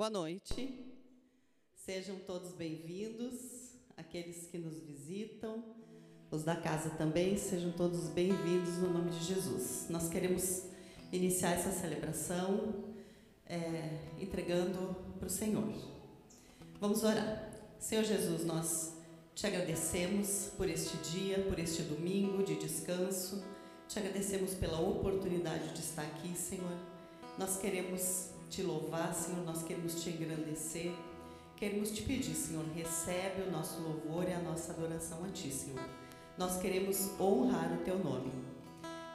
[0.00, 0.80] Boa noite.
[1.74, 3.34] Sejam todos bem-vindos,
[3.98, 5.62] aqueles que nos visitam,
[6.30, 9.88] os da casa também, sejam todos bem-vindos no nome de Jesus.
[9.90, 10.62] Nós queremos
[11.12, 12.82] iniciar essa celebração
[13.44, 15.70] é, entregando para o Senhor.
[16.80, 17.52] Vamos orar.
[17.78, 18.94] Senhor Jesus, nós
[19.34, 23.44] te agradecemos por este dia, por este domingo de descanso.
[23.86, 26.78] Te agradecemos pela oportunidade de estar aqui, Senhor.
[27.36, 30.92] Nós queremos te louvar, Senhor, nós queremos te engrandecer.
[31.56, 35.80] Queremos te pedir, Senhor, recebe o nosso louvor e a nossa adoração a ti, Senhor.
[36.36, 38.32] Nós queremos honrar o teu nome.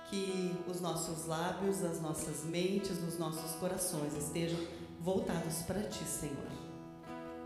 [0.09, 4.59] Que os nossos lábios, as nossas mentes, os nossos corações estejam
[5.01, 6.47] voltados para ti, Senhor.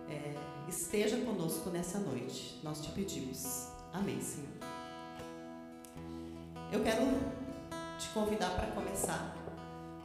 [0.09, 0.35] É,
[0.67, 3.69] esteja conosco nessa noite, nós te pedimos.
[3.93, 4.49] Amém, Senhor.
[6.71, 7.05] Eu quero
[7.97, 9.35] te convidar para começar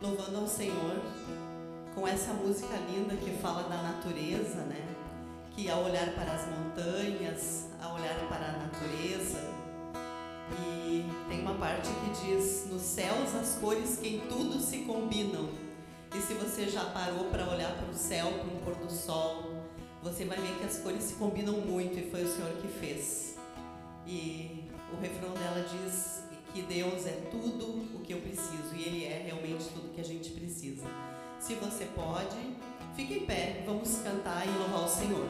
[0.00, 1.02] louvando ao Senhor
[1.94, 4.84] com essa música linda que fala da natureza, né?
[5.54, 9.54] Que ao olhar para as montanhas, ao olhar para a natureza,
[10.52, 15.48] e tem uma parte que diz: Nos céus as cores que em tudo se combinam.
[16.14, 19.52] E se você já parou para olhar para o céu, para um pôr do sol,
[20.02, 23.36] você vai ver que as cores se combinam muito e foi o Senhor que fez.
[24.06, 29.04] E o refrão dela diz que Deus é tudo o que eu preciso e Ele
[29.06, 30.84] é realmente tudo que a gente precisa.
[31.46, 32.56] Se você pode,
[32.96, 35.28] fique em pé, vamos cantar e louvar o Senhor.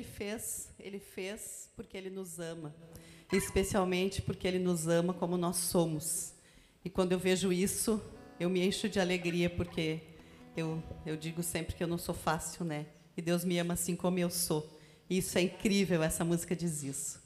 [0.00, 2.74] Ele fez, ele fez porque ele nos ama,
[3.30, 6.32] especialmente porque ele nos ama como nós somos.
[6.82, 8.02] E quando eu vejo isso,
[8.38, 10.00] eu me encho de alegria porque
[10.56, 12.86] eu, eu digo sempre que eu não sou fácil, né?
[13.14, 14.78] E Deus me ama assim como eu sou.
[15.08, 17.20] E isso é incrível, essa música diz isso.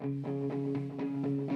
[0.00, 1.47] Enquanto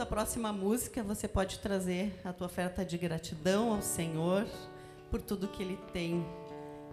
[0.00, 4.46] a próxima música, você pode trazer a tua oferta de gratidão ao Senhor
[5.10, 6.26] por tudo que Ele tem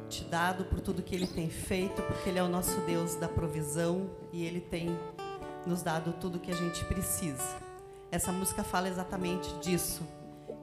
[0.10, 3.30] te dado, por tudo que Ele tem feito, porque Ele é o nosso Deus da
[3.30, 4.90] provisão e Ele tem
[5.66, 7.58] nos dado tudo que a gente precisa.
[8.12, 10.02] Essa música fala exatamente disso,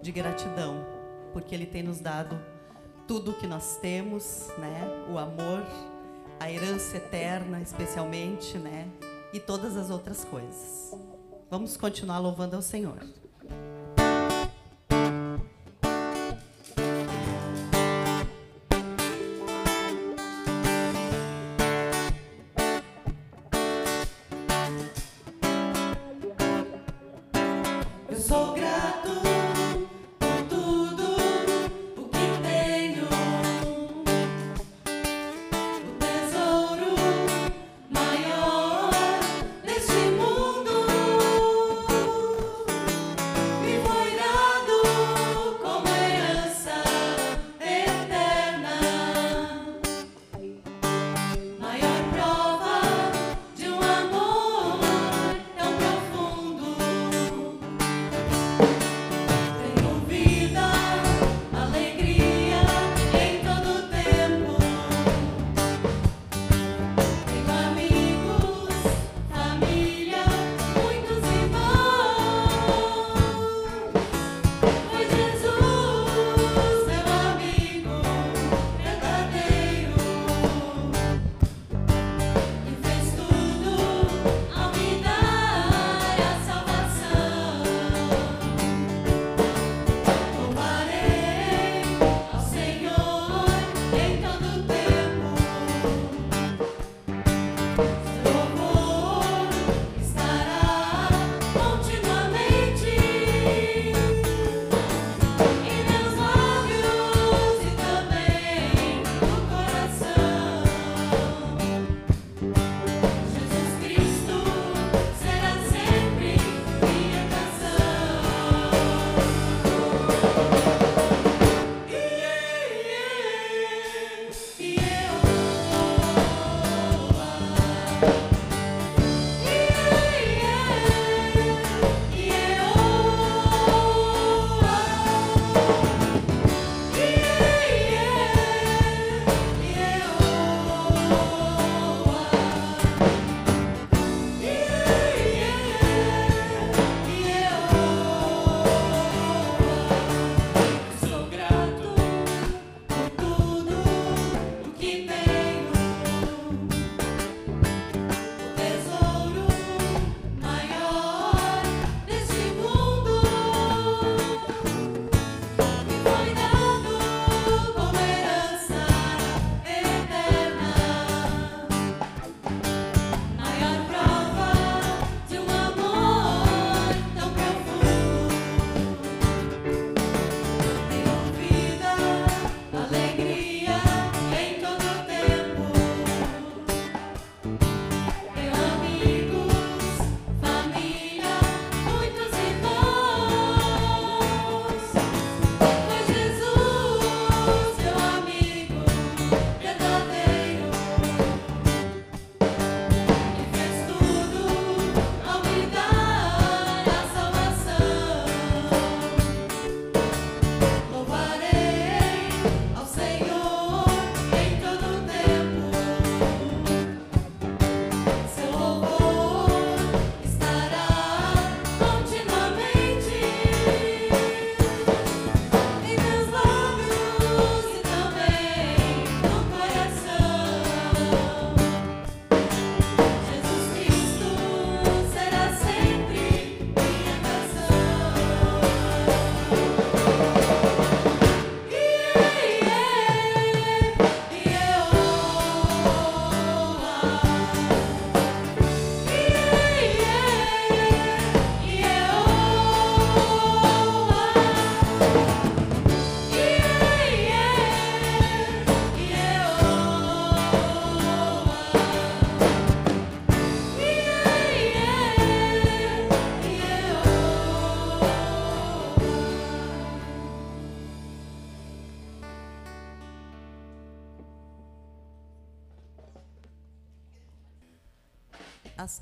[0.02, 0.84] de gratidão,
[1.32, 2.38] porque Ele tem nos dado
[3.06, 5.06] tudo o que nós temos, né?
[5.10, 5.64] O amor,
[6.38, 8.86] a herança eterna, especialmente, né?
[9.32, 11.13] E todas as outras coisas.
[11.50, 12.98] Vamos continuar louvando ao Senhor.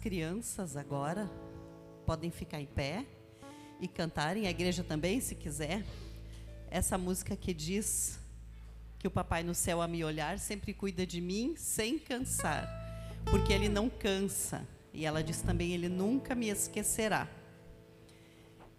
[0.02, 1.30] Crianças agora
[2.04, 3.06] podem ficar em pé
[3.80, 5.84] e cantarem, a igreja também, se quiser.
[6.68, 8.18] Essa música que diz
[8.98, 12.68] que o Papai no céu a me olhar sempre cuida de mim sem cansar,
[13.30, 14.66] porque ele não cansa.
[14.92, 17.28] E ela diz também: Ele nunca me esquecerá.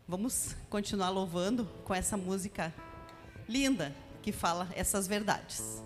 [0.05, 2.73] Vamos continuar louvando com essa música
[3.47, 5.81] linda que fala essas verdades.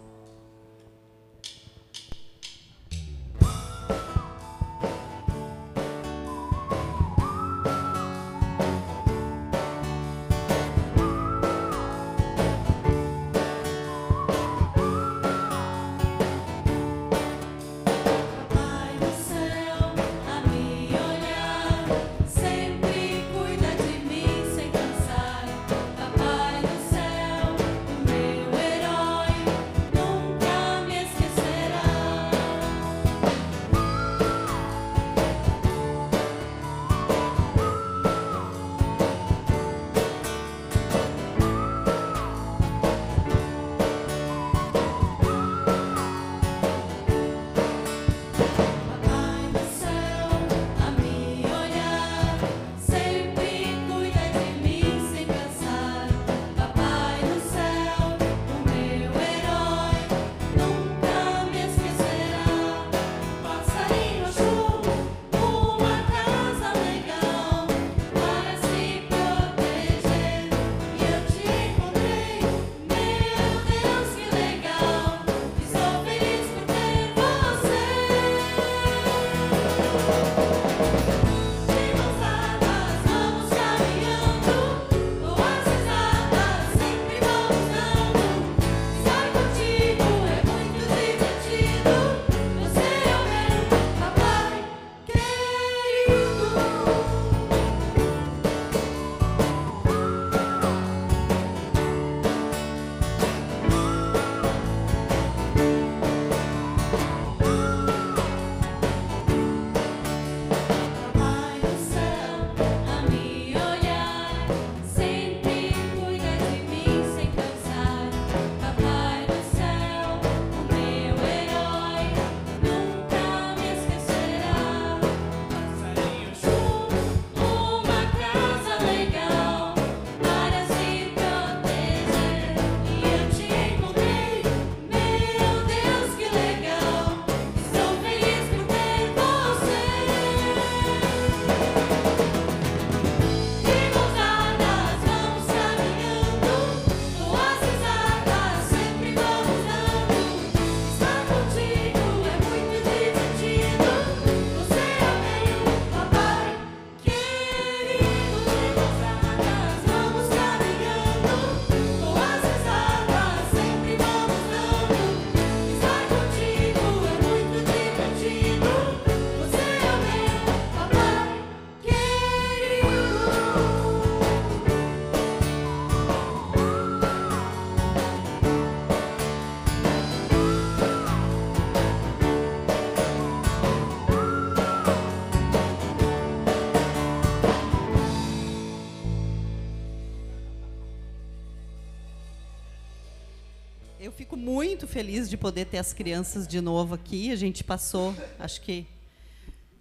[194.97, 197.31] Feliz de poder ter as crianças de novo aqui.
[197.31, 198.87] A gente passou, acho que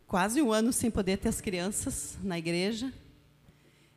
[0.07, 2.93] quase um ano sem poder ter as crianças na igreja.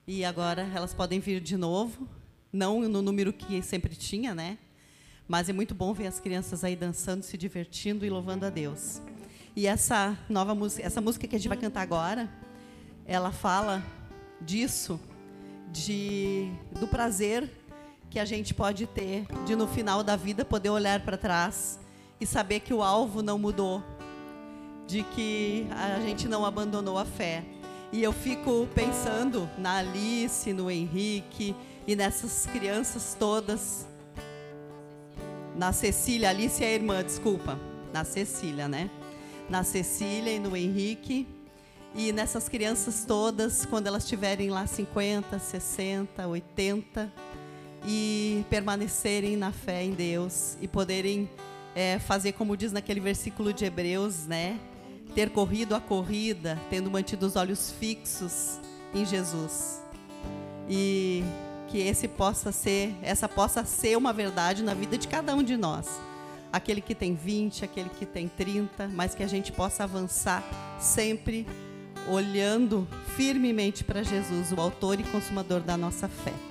[0.08, 2.08] E agora elas podem vir de novo,
[2.54, 4.58] não no número que sempre tinha, né?
[5.28, 9.02] Mas é muito bom ver as crianças aí dançando, se divertindo e louvando a Deus.
[9.54, 12.30] E essa nova música, essa música que a gente vai cantar agora,
[13.06, 13.84] ela fala
[14.40, 14.98] disso,
[15.70, 17.59] de do prazer
[18.10, 21.80] que a gente pode ter de no final da vida poder olhar para trás
[22.20, 23.84] e saber que o alvo não mudou,
[24.88, 27.44] de que a gente não abandonou a fé.
[27.92, 31.56] E eu fico pensando na Alice, no Henrique
[31.88, 33.88] e nessas crianças todas.
[35.56, 37.60] Na Cecília, Alice é a irmã, desculpa.
[37.94, 38.90] Na Cecília, né?
[39.50, 41.28] Na Cecília e no Henrique.
[41.96, 47.12] E nessas crianças todas, quando elas tiverem lá 50, 60, 80,
[47.86, 51.30] e permanecerem na fé em Deus e poderem
[51.76, 54.60] é, fazer como diz naquele versículo de Hebreus, né?
[55.16, 58.60] Ter corrido a corrida, tendo mantido os olhos fixos
[58.94, 59.82] em Jesus.
[60.70, 61.24] E
[61.70, 65.56] que esse possa ser, essa possa ser uma verdade na vida de cada um de
[65.56, 65.88] nós.
[66.52, 70.44] Aquele que tem 20, aquele que tem 30, mas que a gente possa avançar
[70.80, 71.46] sempre
[72.08, 76.49] olhando firmemente para Jesus, o autor e consumador da nossa fé.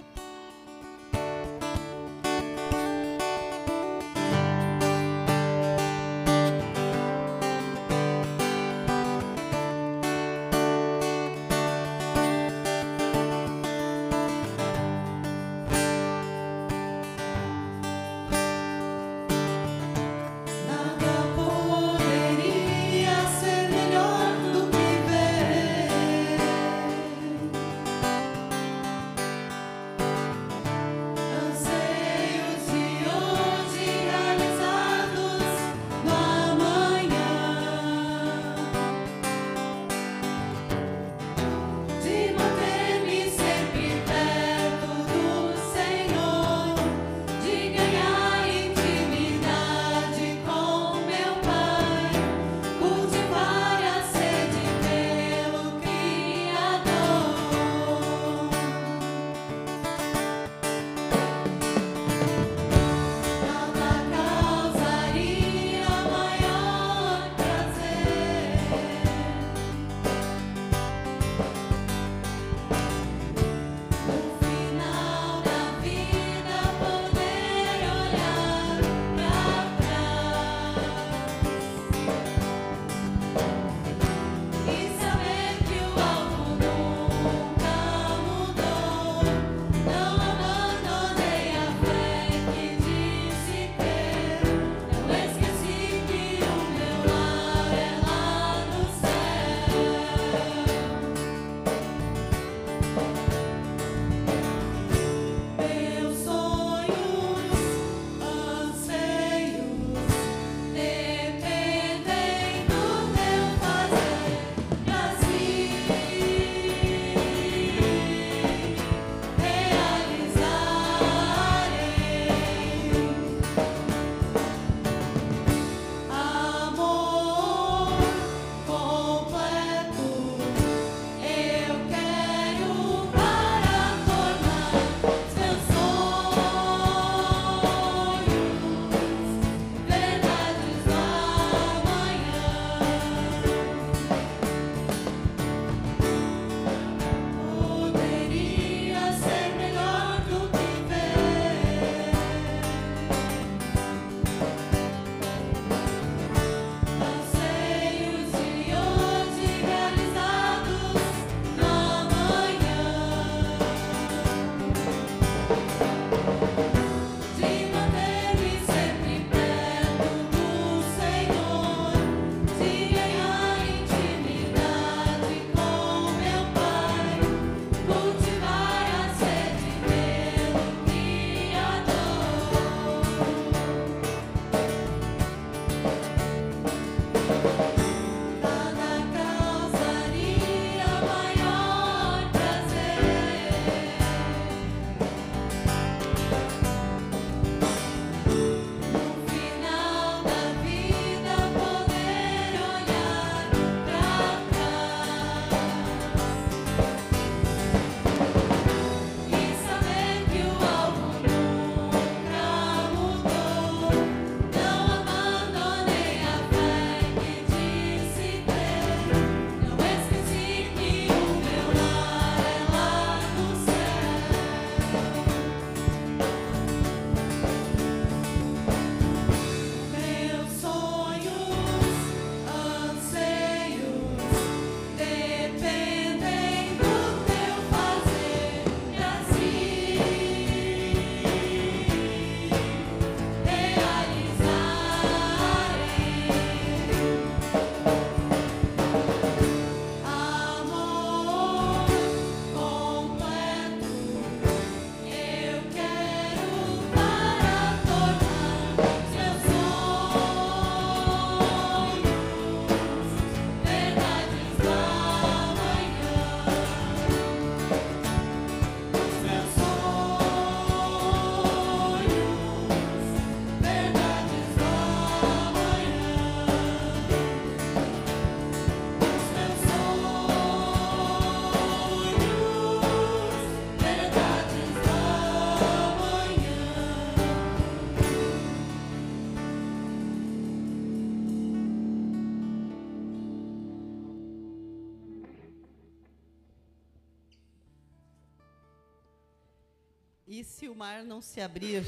[300.30, 301.86] E se o mar não se abrir,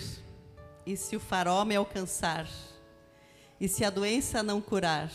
[0.87, 2.49] e se o farol me alcançar,
[3.61, 5.13] e se a doença não curar,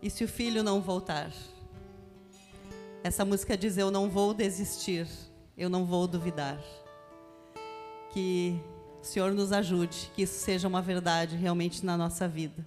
[0.00, 1.32] e se o filho não voltar?
[3.02, 5.08] Essa música diz: Eu não vou desistir,
[5.56, 6.62] eu não vou duvidar.
[8.12, 8.56] Que
[9.02, 12.64] o Senhor nos ajude, que isso seja uma verdade realmente na nossa vida.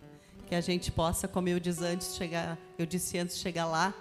[0.47, 3.93] Que a gente possa, como eu disse antes, chegar, eu disse antes, chegar lá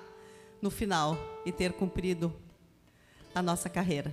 [0.61, 2.35] no final e ter cumprido
[3.33, 4.13] a nossa carreira.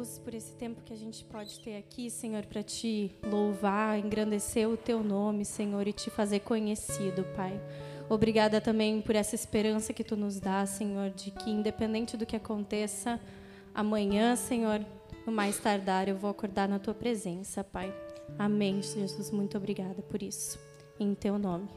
[0.00, 4.66] Jesus, por esse tempo que a gente pode ter aqui, Senhor, para te louvar, engrandecer
[4.66, 7.60] o teu nome, Senhor, e te fazer conhecido, Pai.
[8.08, 12.34] Obrigada também por essa esperança que tu nos dá, Senhor, de que independente do que
[12.34, 13.20] aconteça
[13.74, 14.84] amanhã, Senhor,
[15.26, 17.94] no mais tardar eu vou acordar na tua presença, Pai.
[18.38, 19.30] Amém, Jesus.
[19.30, 20.58] Muito obrigada por isso.
[20.98, 21.68] Em teu nome.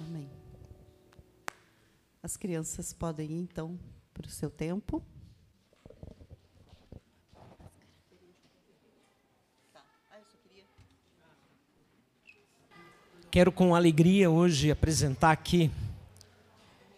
[0.00, 0.30] Amém.
[2.22, 3.78] As crianças podem ir, então,
[4.14, 5.02] para o seu tempo.
[13.34, 15.68] Quero com alegria hoje apresentar aqui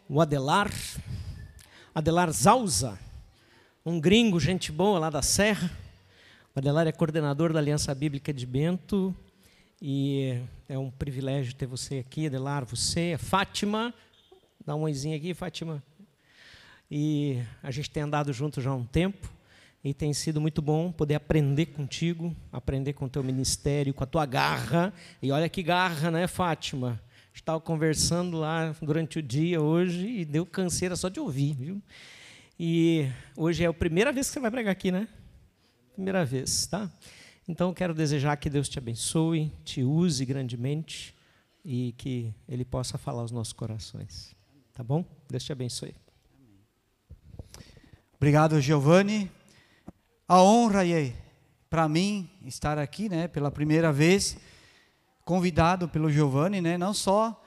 [0.07, 0.70] o Adelar,
[1.94, 2.99] Adelar Zausa,
[3.87, 5.70] um gringo, gente boa lá da Serra.
[6.55, 9.16] O Adelar é coordenador da Aliança Bíblica de Bento
[9.81, 13.94] e é um privilégio ter você aqui, Adelar, você, a Fátima,
[14.62, 15.83] dá um oizinho aqui, Fátima.
[16.90, 19.27] E a gente tem andado junto já há um tempo
[19.82, 24.06] e tem sido muito bom poder aprender contigo, aprender com o teu ministério, com a
[24.06, 24.92] tua garra.
[25.22, 27.00] E olha que garra, né, Fátima?
[27.32, 31.82] Estava conversando lá durante o dia hoje e deu canseira só de ouvir, viu?
[32.58, 35.06] E hoje é a primeira vez que você vai pregar aqui, né?
[35.94, 36.90] Primeira vez, tá?
[37.46, 41.14] Então quero desejar que Deus te abençoe, te use grandemente
[41.64, 44.34] e que Ele possa falar aos nossos corações.
[44.72, 45.04] Tá bom?
[45.28, 45.94] Deus te abençoe.
[48.16, 49.30] Obrigado, Giovanni.
[50.28, 51.12] A honra é
[51.70, 54.36] para mim estar aqui, né, pela primeira vez,
[55.24, 57.44] convidado pelo Giovanni, né, não só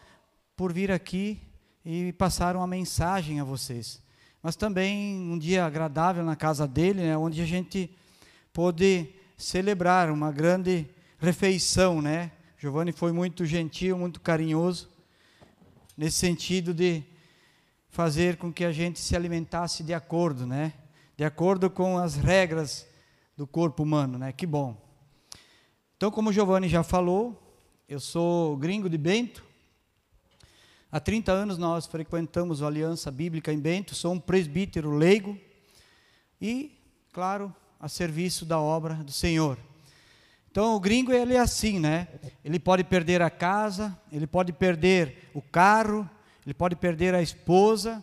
[0.56, 1.42] por vir aqui
[1.84, 4.02] e passar uma mensagem a vocês,
[4.42, 7.94] mas também um dia agradável na casa dele, né, onde a gente
[8.54, 10.88] pôde celebrar uma grande
[11.18, 12.32] refeição, né?
[12.58, 14.90] Giovanni foi muito gentil, muito carinhoso,
[15.98, 17.04] nesse sentido de
[17.90, 20.72] fazer com que a gente se alimentasse de acordo, né?
[21.20, 22.88] De acordo com as regras
[23.36, 24.32] do corpo humano, né?
[24.32, 24.78] Que bom.
[25.98, 27.38] Então, como o Giovanni já falou,
[27.90, 29.44] eu sou gringo de Bento.
[30.90, 35.38] Há 30 anos nós frequentamos a Aliança Bíblica em Bento, sou um presbítero leigo
[36.40, 36.80] e,
[37.12, 39.58] claro, a serviço da obra do Senhor.
[40.50, 42.08] Então, o gringo ele é assim, né?
[42.46, 46.10] Ele pode perder a casa, ele pode perder o carro,
[46.46, 48.02] ele pode perder a esposa,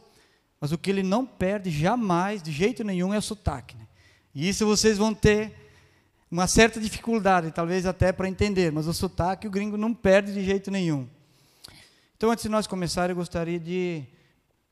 [0.66, 3.76] mas o que ele não perde jamais, de jeito nenhum, é o sotaque.
[3.76, 3.86] Né?
[4.34, 5.54] E isso vocês vão ter
[6.28, 10.44] uma certa dificuldade, talvez até para entender, mas o sotaque o gringo não perde de
[10.44, 11.08] jeito nenhum.
[12.16, 14.02] Então, antes de nós começar, eu gostaria de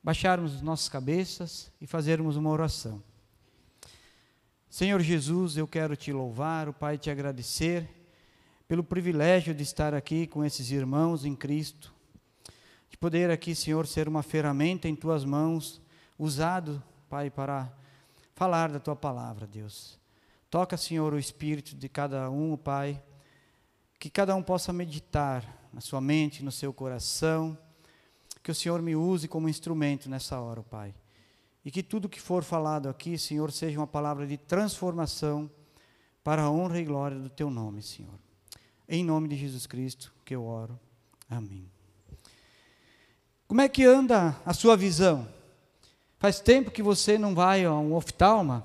[0.02, 3.00] baixarmos nossas cabeças e fazermos uma oração.
[4.68, 7.88] Senhor Jesus, eu quero te louvar, o Pai te agradecer
[8.66, 11.94] pelo privilégio de estar aqui com esses irmãos em Cristo
[12.94, 15.82] de poder aqui, Senhor, ser uma ferramenta em tuas mãos,
[16.18, 17.72] usado, Pai, para
[18.34, 19.98] falar da tua palavra, Deus.
[20.50, 23.02] Toca, Senhor, o espírito de cada um, Pai,
[23.98, 27.58] que cada um possa meditar na sua mente, no seu coração,
[28.42, 30.94] que o Senhor me use como instrumento nessa hora, Pai.
[31.64, 35.50] E que tudo que for falado aqui, Senhor, seja uma palavra de transformação
[36.22, 38.18] para a honra e glória do teu nome, Senhor.
[38.88, 40.78] Em nome de Jesus Cristo que eu oro.
[41.28, 41.70] Amém.
[43.48, 45.26] Como é que anda a sua visão?
[46.24, 48.64] Faz tempo que você não vai a um oftalma?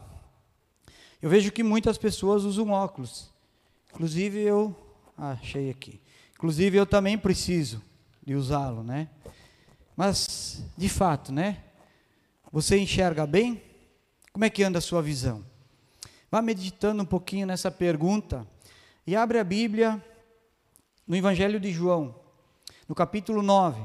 [1.22, 3.30] Eu vejo que muitas pessoas usam óculos.
[3.90, 4.74] Inclusive eu
[5.18, 6.00] ah, achei aqui.
[6.36, 7.84] Inclusive eu também preciso
[8.26, 9.10] de usá-lo, né?
[9.94, 11.62] Mas de fato, né?
[12.50, 13.62] Você enxerga bem?
[14.32, 15.44] Como é que anda a sua visão?
[16.32, 18.48] Vá meditando um pouquinho nessa pergunta
[19.06, 20.02] e abre a Bíblia
[21.06, 22.16] no Evangelho de João,
[22.88, 23.82] no capítulo 9.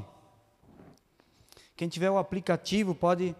[1.75, 3.35] Quem tiver o aplicativo pode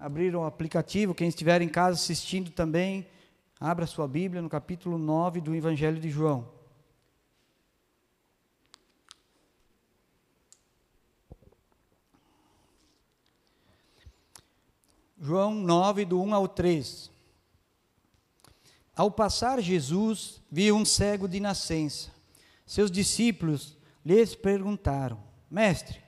[0.00, 1.14] abrir o aplicativo.
[1.14, 3.06] Quem estiver em casa assistindo também,
[3.60, 6.48] abra sua Bíblia no capítulo 9 do Evangelho de João.
[15.20, 17.10] João 9, do 1 ao 3.
[18.96, 22.10] Ao passar Jesus, viu um cego de nascença.
[22.64, 26.00] Seus discípulos lhes perguntaram: Mestre,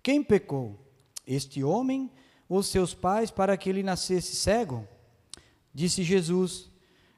[0.00, 0.82] quem pecou?
[1.26, 2.10] este homem
[2.52, 4.86] ou seus pais para que ele nascesse cego?
[5.72, 6.70] Disse Jesus: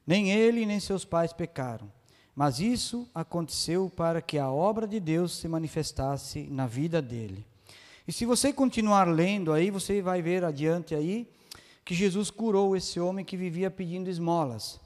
[0.06, 1.90] Nem ele nem seus pais pecaram,
[2.36, 7.44] mas isso aconteceu para que a obra de Deus se manifestasse na vida dele.
[8.06, 11.28] E se você continuar lendo aí, você vai ver adiante aí
[11.84, 14.80] que Jesus curou esse homem que vivia pedindo esmolas.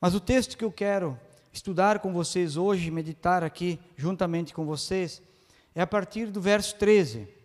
[0.00, 1.18] Mas o texto que eu quero
[1.52, 5.20] estudar com vocês hoje, meditar aqui juntamente com vocês,
[5.74, 7.41] é a partir do verso 13.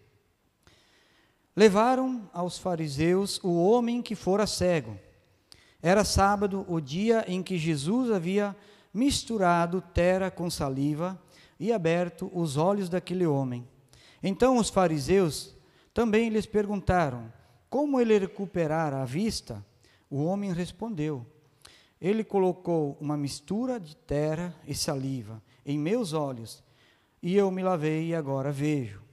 [1.58, 4.96] Levaram aos fariseus o homem que fora cego.
[5.82, 8.56] Era sábado, o dia em que Jesus havia
[8.94, 11.20] misturado terra com saliva
[11.60, 13.68] e aberto os olhos daquele homem.
[14.22, 15.56] Então os fariseus
[15.96, 17.34] também lhes perguntaram
[17.72, 19.66] como ele recuperara a vista.
[20.12, 21.26] O homem respondeu:
[22.00, 26.64] Ele colocou uma mistura de terra e saliva em meus olhos,
[27.20, 29.07] e eu me lavei e agora vejo.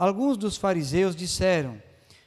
[0.00, 1.78] Alguns dos fariseus disseram: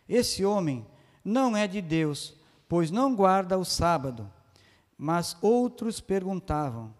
[0.08, 0.86] Esse homem
[1.26, 2.36] não é de Deus,
[2.70, 4.32] pois não guarda o sábado.
[4.96, 6.94] Mas outros perguntavam: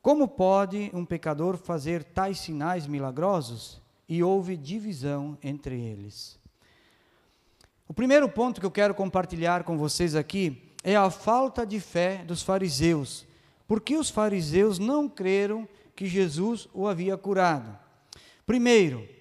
[0.00, 3.82] Como pode um pecador fazer tais sinais milagrosos?
[4.08, 6.38] E houve divisão entre eles.
[7.86, 12.24] O primeiro ponto que eu quero compartilhar com vocês aqui é a falta de fé
[12.24, 13.26] dos fariseus.
[13.68, 17.78] Porque os fariseus não creram que Jesus o havia curado.
[18.46, 19.19] Primeiro,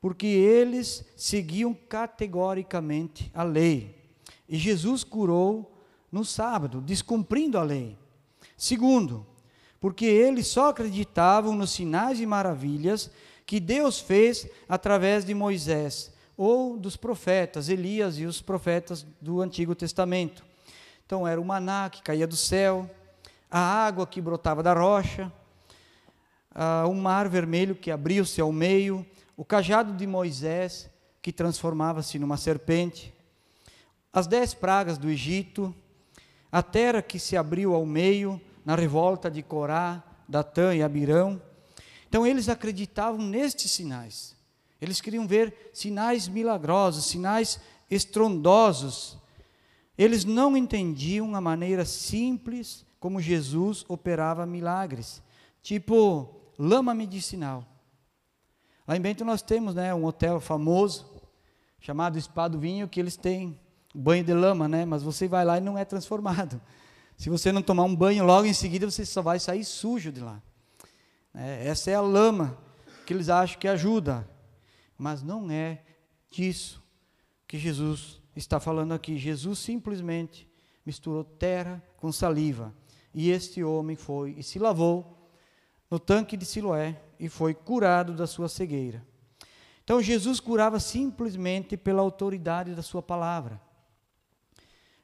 [0.00, 3.94] porque eles seguiam categoricamente a lei.
[4.48, 5.78] E Jesus curou
[6.10, 7.96] no sábado, descumprindo a lei.
[8.56, 9.26] Segundo,
[9.78, 13.10] porque eles só acreditavam nos sinais e maravilhas
[13.46, 19.74] que Deus fez através de Moisés ou dos profetas, Elias e os profetas do Antigo
[19.74, 20.44] Testamento.
[21.04, 22.88] Então era o maná que caía do céu,
[23.50, 25.30] a água que brotava da rocha,
[26.88, 29.04] o mar vermelho que abriu-se ao meio,
[29.40, 30.90] o cajado de Moisés
[31.22, 33.10] que transformava-se numa serpente,
[34.12, 35.74] as dez pragas do Egito,
[36.52, 41.40] a terra que se abriu ao meio na revolta de Corá, Datã e Abirão.
[42.06, 44.36] Então eles acreditavam nestes sinais.
[44.78, 47.58] Eles queriam ver sinais milagrosos, sinais
[47.90, 49.16] estrondosos.
[49.96, 55.22] Eles não entendiam a maneira simples como Jesus operava milagres,
[55.62, 56.28] tipo
[56.58, 57.69] lama medicinal.
[58.90, 61.06] Lá em Bento nós temos né, um hotel famoso
[61.78, 63.56] chamado Espado Vinho que eles têm
[63.94, 64.84] banho de lama, né?
[64.84, 66.60] Mas você vai lá e não é transformado.
[67.16, 70.20] Se você não tomar um banho logo em seguida, você só vai sair sujo de
[70.20, 70.42] lá.
[71.32, 72.58] É, essa é a lama
[73.06, 74.28] que eles acham que ajuda,
[74.98, 75.84] mas não é
[76.28, 76.82] disso
[77.46, 79.16] que Jesus está falando aqui.
[79.16, 80.48] Jesus simplesmente
[80.84, 82.74] misturou terra com saliva
[83.14, 85.19] e este homem foi e se lavou
[85.90, 89.04] no tanque de Siloé e foi curado da sua cegueira.
[89.82, 93.60] Então Jesus curava simplesmente pela autoridade da sua palavra.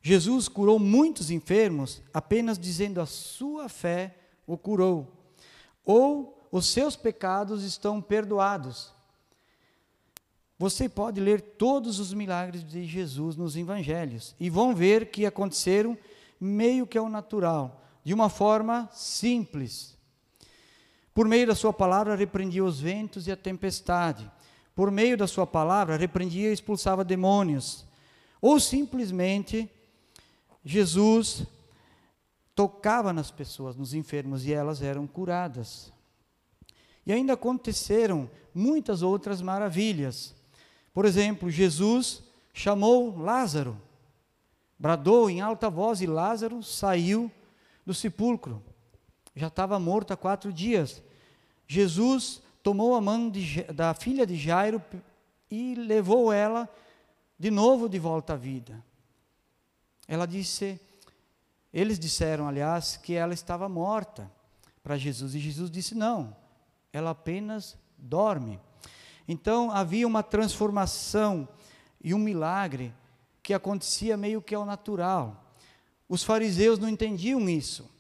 [0.01, 4.15] Jesus curou muitos enfermos apenas dizendo a sua fé
[4.47, 5.13] o curou.
[5.85, 8.95] Ou os seus pecados estão perdoados.
[10.59, 15.99] Você pode ler todos os milagres de Jesus nos evangelhos e vão ver que aconteceram
[16.41, 19.96] meio que ao natural, de uma forma simples.
[21.17, 24.31] Por meio da sua palavra repreendia os ventos e a tempestade.
[24.75, 27.87] Por meio da sua palavra repreendia e expulsava demônios.
[28.39, 29.67] Ou simplesmente
[30.63, 31.47] Jesus
[32.55, 35.91] tocava nas pessoas, nos enfermos, e elas eram curadas.
[37.07, 40.35] E ainda aconteceram muitas outras maravilhas.
[40.93, 43.81] Por exemplo, Jesus chamou Lázaro,
[44.79, 47.33] bradou em alta voz, e Lázaro saiu
[47.87, 48.63] do sepulcro.
[49.35, 51.06] Já estava morto há quatro dias.
[51.67, 54.83] Jesus tomou a mão de, da filha de Jairo
[55.51, 56.69] e levou ela
[57.39, 58.83] de novo de volta à vida.
[60.09, 60.81] Ela disse,
[61.73, 64.31] eles disseram, aliás, que ela estava morta
[64.83, 65.35] para Jesus.
[65.35, 66.35] E Jesus disse: não,
[66.93, 68.61] ela apenas dorme.
[69.29, 71.49] Então havia uma transformação
[72.01, 72.95] e um milagre
[73.43, 75.45] que acontecia meio que ao natural.
[76.09, 77.91] Os fariseus não entendiam isso,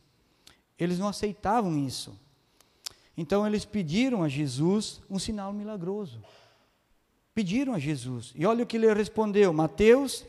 [0.78, 2.16] eles não aceitavam isso.
[3.16, 6.22] Então eles pediram a Jesus um sinal milagroso.
[7.34, 8.32] Pediram a Jesus.
[8.34, 10.24] E olha o que ele respondeu, Mateus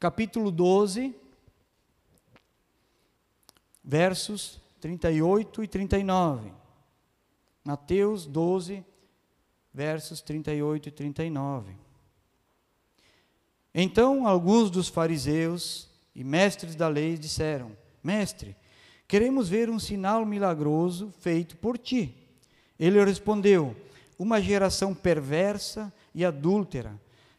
[0.00, 1.14] capítulo 12,
[3.84, 6.52] versos 38 e 39.
[7.62, 8.82] Mateus 12,
[9.72, 11.76] versos 38 e 39.
[13.74, 18.56] Então alguns dos fariseus e mestres da lei disseram: Mestre,
[19.10, 22.14] queremos ver um sinal milagroso feito por ti.
[22.78, 23.76] Ele respondeu:
[24.18, 26.98] Uma geração perversa e adúltera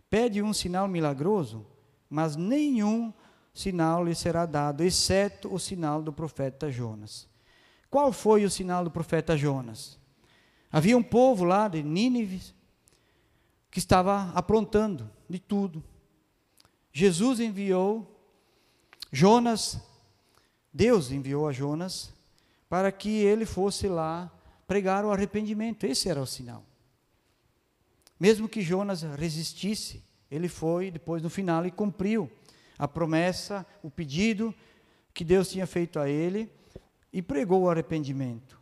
[0.09, 1.65] pede um sinal milagroso
[2.11, 3.13] mas nenhum
[3.53, 7.25] sinal lhe será dado, exceto o sinal do profeta Jonas.
[7.89, 9.97] Qual foi o sinal do profeta Jonas?
[10.69, 12.41] Havia um povo lá de Nínive
[13.69, 15.81] que estava aprontando de tudo.
[16.91, 18.05] Jesus enviou
[19.09, 19.79] Jonas,
[20.73, 22.13] Deus enviou a Jonas
[22.69, 24.31] para que ele fosse lá
[24.65, 25.85] pregar o arrependimento.
[25.85, 26.63] Esse era o sinal.
[28.19, 32.31] Mesmo que Jonas resistisse, ele foi depois no final e cumpriu
[32.77, 34.55] a promessa, o pedido
[35.13, 36.49] que Deus tinha feito a ele
[37.11, 38.59] e pregou o arrependimento.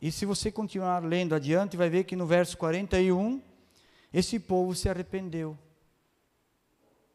[0.00, 3.40] E se você continuar lendo adiante, vai ver que no verso 41,
[4.12, 5.58] esse povo se arrependeu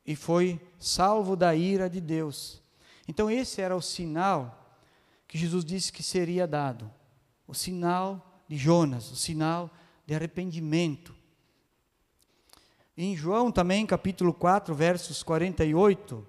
[0.06, 2.62] e foi salvo da ira de Deus.
[3.08, 4.58] Então, esse era o sinal
[5.28, 6.92] que Jesus disse que seria dado
[7.48, 9.70] o sinal de Jonas, o sinal
[10.06, 11.16] de arrependimento.
[12.98, 16.28] Em João também, capítulo 4, versos 48,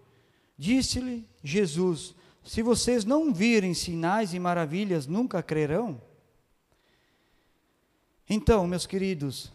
[0.56, 2.14] disse-lhe Jesus:
[2.44, 6.00] Se vocês não virem sinais e maravilhas, nunca crerão.
[8.28, 9.52] Então, meus queridos,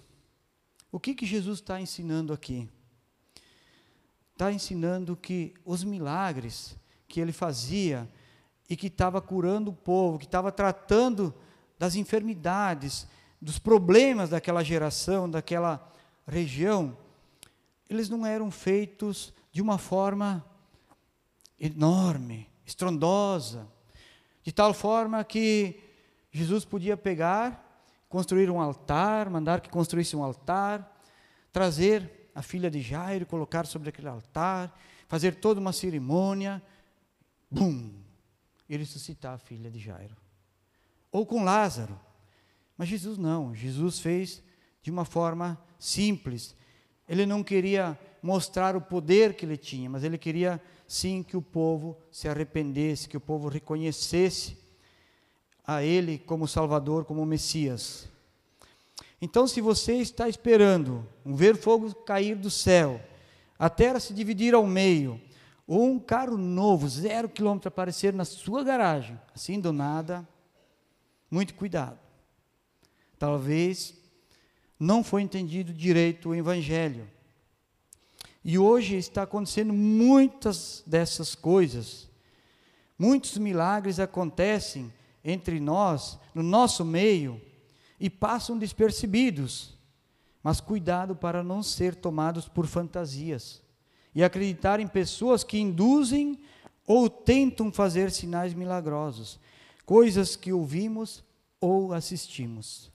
[0.92, 2.70] o que, que Jesus está ensinando aqui?
[4.34, 6.78] Está ensinando que os milagres
[7.08, 8.08] que ele fazia
[8.70, 11.34] e que estava curando o povo, que estava tratando
[11.80, 13.08] das enfermidades,
[13.42, 15.92] dos problemas daquela geração, daquela
[16.28, 16.98] região,
[17.90, 20.46] eles não eram feitos de uma forma
[21.60, 23.68] enorme, estrondosa,
[24.44, 25.80] de tal forma que
[26.32, 31.00] Jesus podia pegar, construir um altar, mandar que construísse um altar,
[31.52, 34.78] trazer a filha de Jairo, colocar sobre aquele altar,
[35.08, 36.62] fazer toda uma cerimônia,
[37.50, 37.92] bum,
[38.70, 40.16] e ressuscitar a filha de Jairo.
[41.12, 42.00] Ou com Lázaro.
[42.78, 44.44] Mas Jesus não, Jesus fez
[44.82, 46.56] de uma forma simples.
[47.08, 51.42] Ele não queria mostrar o poder que ele tinha, mas ele queria sim que o
[51.42, 54.58] povo se arrependesse, que o povo reconhecesse
[55.66, 58.08] a ele como Salvador, como Messias.
[59.22, 63.02] Então, se você está esperando um ver fogo cair do céu,
[63.58, 65.20] a terra se dividir ao meio,
[65.68, 70.26] ou um carro novo, zero quilômetro, aparecer na sua garagem, assim do nada,
[71.30, 72.00] muito cuidado.
[73.20, 73.94] Talvez
[74.80, 77.10] não foi entendido direito o Evangelho.
[78.46, 82.08] E hoje está acontecendo muitas dessas coisas.
[82.98, 87.42] Muitos milagres acontecem entre nós, no nosso meio,
[88.00, 89.78] e passam despercebidos.
[90.42, 93.67] Mas cuidado para não ser tomados por fantasias
[94.18, 96.40] e acreditar em pessoas que induzem
[96.88, 99.40] ou tentam fazer sinais milagrosos,
[99.86, 101.24] coisas que ouvimos
[101.62, 102.92] ou assistimos.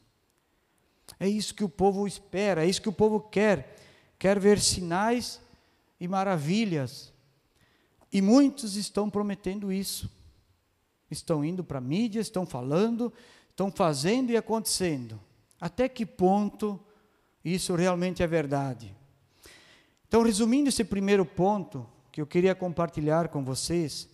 [1.20, 3.78] É isso que o povo espera, é isso que o povo quer.
[4.18, 5.40] Quer ver sinais
[6.00, 7.12] e maravilhas.
[8.12, 10.10] E muitos estão prometendo isso.
[11.08, 13.12] Estão indo para a mídia, estão falando,
[13.48, 15.20] estão fazendo e acontecendo.
[15.60, 16.80] Até que ponto
[17.44, 18.92] isso realmente é verdade?
[20.12, 24.06] Então, resumindo esse primeiro ponto que eu queria compartilhar com vocês,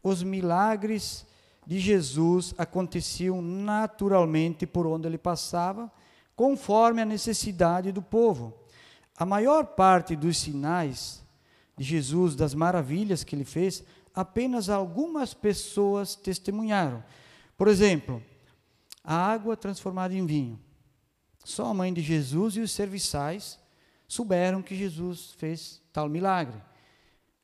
[0.00, 1.26] os milagres
[1.66, 5.90] de Jesus aconteciam naturalmente por onde ele passava,
[6.36, 8.54] conforme a necessidade do povo.
[9.16, 11.20] A maior parte dos sinais
[11.76, 13.82] de Jesus, das maravilhas que ele fez,
[14.14, 17.02] apenas algumas pessoas testemunharam.
[17.58, 18.22] Por exemplo,
[19.02, 20.60] a água transformada em vinho.
[21.44, 23.58] Só a mãe de Jesus e os serviçais
[24.10, 26.60] souberam que Jesus fez tal milagre.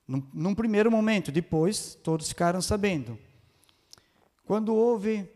[0.06, 3.16] Num, num primeiro momento, depois todos ficaram sabendo.
[4.44, 5.30] Quando houve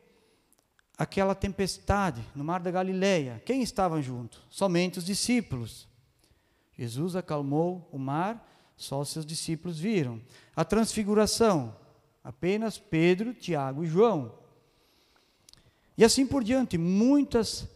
[0.98, 4.42] aquela tempestade no mar da Galileia, quem estava junto?
[4.50, 5.86] Somente os discípulos.
[6.76, 10.20] Jesus acalmou o mar, só seus discípulos viram.
[10.56, 11.76] A transfiguração,
[12.24, 14.34] apenas Pedro, Tiago e João.
[15.96, 17.68] E assim por diante, muitas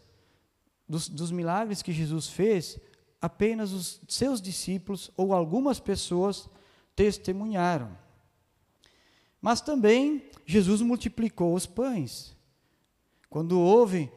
[0.89, 2.81] dos, dos milagres que Jesus fez,
[3.25, 6.47] apenas os seus discípulos ou algumas pessoas
[6.95, 7.89] testemunharam.
[9.41, 12.37] Mas também Jesus multiplicou os pães.
[13.31, 14.13] Quando houve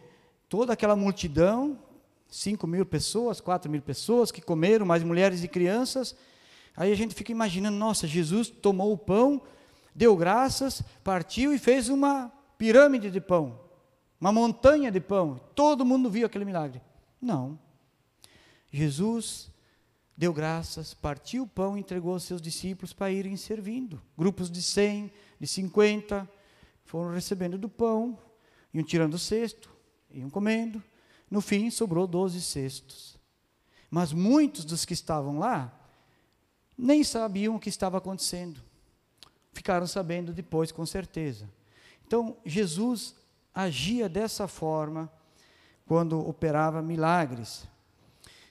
[0.49, 1.79] toda aquela multidão,
[2.27, 6.13] 5 mil pessoas, 4 mil pessoas que comeram, mais mulheres e crianças,
[6.75, 9.41] aí a gente fica imaginando, nossa, Jesus tomou o pão,
[9.95, 13.57] deu graças, partiu e fez uma pirâmide de pão,
[14.19, 15.39] uma montanha de pão.
[15.55, 16.81] Todo mundo viu aquele milagre.
[17.21, 17.66] Não.
[18.71, 19.49] Jesus
[20.15, 24.01] deu graças, partiu o pão e entregou aos seus discípulos para irem servindo.
[24.17, 26.29] Grupos de 100, de 50,
[26.83, 28.17] foram recebendo do pão,
[28.73, 29.69] iam tirando o cesto,
[30.09, 30.83] iam comendo.
[31.29, 33.17] No fim, sobrou 12 cestos.
[33.89, 35.73] Mas muitos dos que estavam lá
[36.77, 38.61] nem sabiam o que estava acontecendo.
[39.51, 41.49] Ficaram sabendo depois, com certeza.
[42.05, 43.15] Então, Jesus
[43.53, 45.11] agia dessa forma
[45.85, 47.67] quando operava milagres.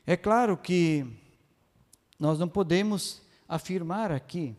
[0.06, 1.04] É claro que
[2.16, 4.54] nós não podemos afirmar aqui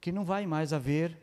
[0.00, 1.16] que não vai mais haver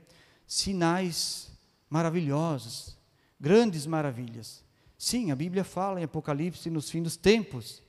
[0.47, 1.51] sinais
[1.89, 2.97] maravilhosos,
[3.37, 4.63] grandes maravilhas.
[4.97, 7.83] Sim, a Bíblia fala em Apocalipse nos fins dos tempos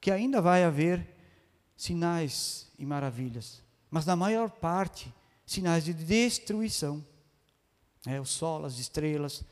[0.00, 1.06] que ainda vai haver
[1.76, 5.12] sinais e maravilhas, mas na maior parte,
[5.44, 7.04] sinais de destruição.
[8.06, 9.44] É, o sol, as estrelas,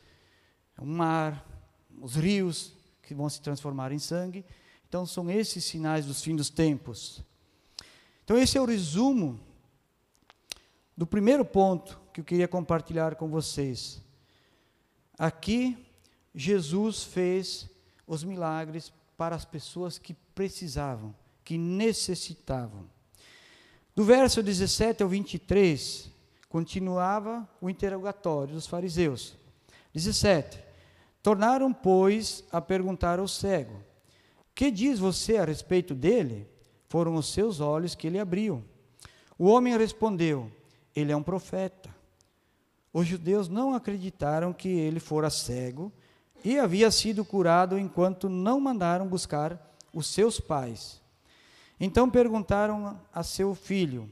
[0.75, 1.45] o mar,
[2.01, 2.73] os rios
[3.03, 4.43] que vão se transformar em sangue.
[4.95, 7.21] Então, são esses sinais dos fins dos tempos.
[8.23, 9.37] Então, esse é o resumo
[10.95, 14.01] do primeiro ponto que eu queria compartilhar com vocês.
[15.19, 15.77] Aqui,
[16.33, 17.69] Jesus fez
[18.07, 22.89] os milagres para as pessoas que precisavam, que necessitavam.
[23.93, 26.09] Do verso 17 ao 23,
[26.47, 29.35] continuava o interrogatório dos fariseus.
[29.93, 30.57] 17.
[31.21, 33.83] Tornaram, pois, a perguntar ao cego:
[34.55, 36.47] Que diz você a respeito dele?
[36.87, 38.63] Foram os seus olhos que ele abriu.
[39.37, 40.49] O homem respondeu:
[40.95, 41.93] Ele é um profeta.
[42.93, 45.91] Os judeus não acreditaram que ele fora cego
[46.45, 49.59] e havia sido curado enquanto não mandaram buscar
[49.93, 51.01] os seus pais.
[51.77, 54.09] Então perguntaram a seu filho,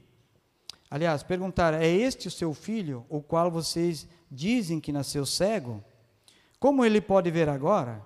[0.92, 5.82] aliás, perguntaram: É este o seu filho, o qual vocês dizem que nasceu cego?
[6.60, 8.06] Como ele pode ver agora?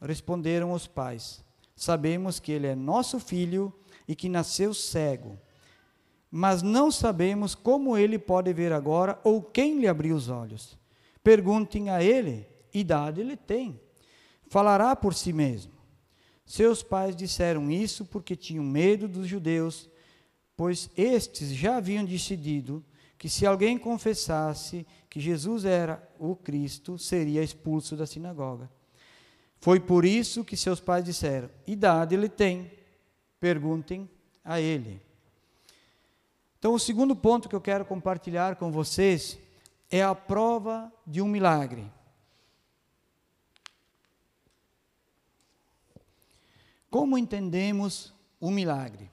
[0.00, 1.44] Responderam os pais:
[1.76, 3.72] Sabemos que ele é nosso filho
[4.06, 5.38] e que nasceu cego,
[6.30, 10.78] mas não sabemos como ele pode ver agora ou quem lhe abriu os olhos.
[11.22, 13.80] Perguntem a ele idade ele tem.
[14.48, 15.72] Falará por si mesmo.
[16.44, 19.88] Seus pais disseram isso porque tinham medo dos judeus,
[20.56, 22.84] pois estes já haviam decidido
[23.16, 28.70] que se alguém confessasse que Jesus era o Cristo, seria expulso da sinagoga.
[29.60, 32.72] Foi por isso que seus pais disseram: idade ele tem,
[33.38, 34.08] perguntem
[34.42, 35.00] a ele.
[36.58, 39.38] Então, o segundo ponto que eu quero compartilhar com vocês
[39.90, 41.90] é a prova de um milagre.
[46.90, 49.10] Como entendemos o milagre?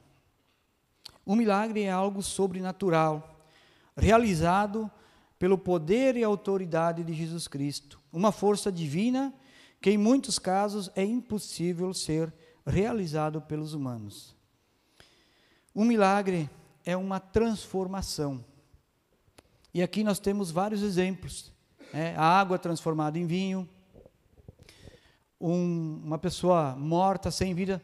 [1.26, 3.38] O milagre é algo sobrenatural,
[3.95, 4.89] realizado
[5.38, 9.47] pelo poder e autoridade de Jesus Cristo, uma força divina que
[9.86, 12.34] em muitos casos é impossível ser
[12.65, 14.36] realizado pelos humanos.
[15.73, 16.49] O milagre
[16.84, 18.43] é uma transformação.
[19.73, 21.51] E aqui nós temos vários exemplos.
[21.93, 23.69] É, a água transformada em vinho,
[25.39, 27.82] um, uma pessoa morta, sem vida,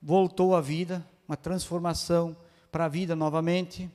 [0.00, 2.36] voltou à vida, uma transformação
[2.72, 3.90] para a vida novamente.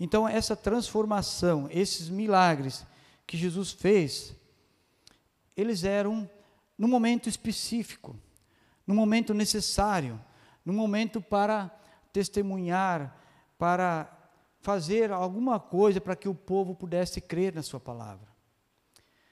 [0.00, 2.86] Então, essa transformação, esses milagres
[3.26, 4.34] que Jesus fez,
[5.60, 6.30] eles eram
[6.78, 8.16] no momento específico,
[8.86, 10.20] no momento necessário,
[10.64, 11.68] no momento para
[12.12, 13.20] testemunhar,
[13.58, 14.08] para
[14.60, 18.28] fazer alguma coisa para que o povo pudesse crer na Sua palavra.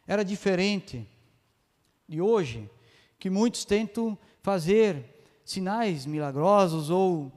[0.05, 1.09] Era diferente
[2.09, 2.69] de hoje,
[3.21, 7.33] que muitos tentam fazer sinais milagrosos ou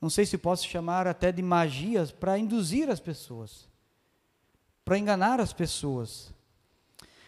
[0.00, 3.68] não sei se posso chamar até de magias para induzir as pessoas,
[4.84, 6.32] para enganar as pessoas.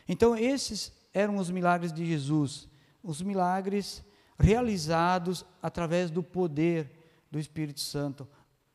[0.08, 2.68] Então, esses eram os milagres de Jesus,
[3.02, 4.04] os milagres
[4.38, 6.90] realizados através do poder
[7.30, 8.28] do Espírito Santo,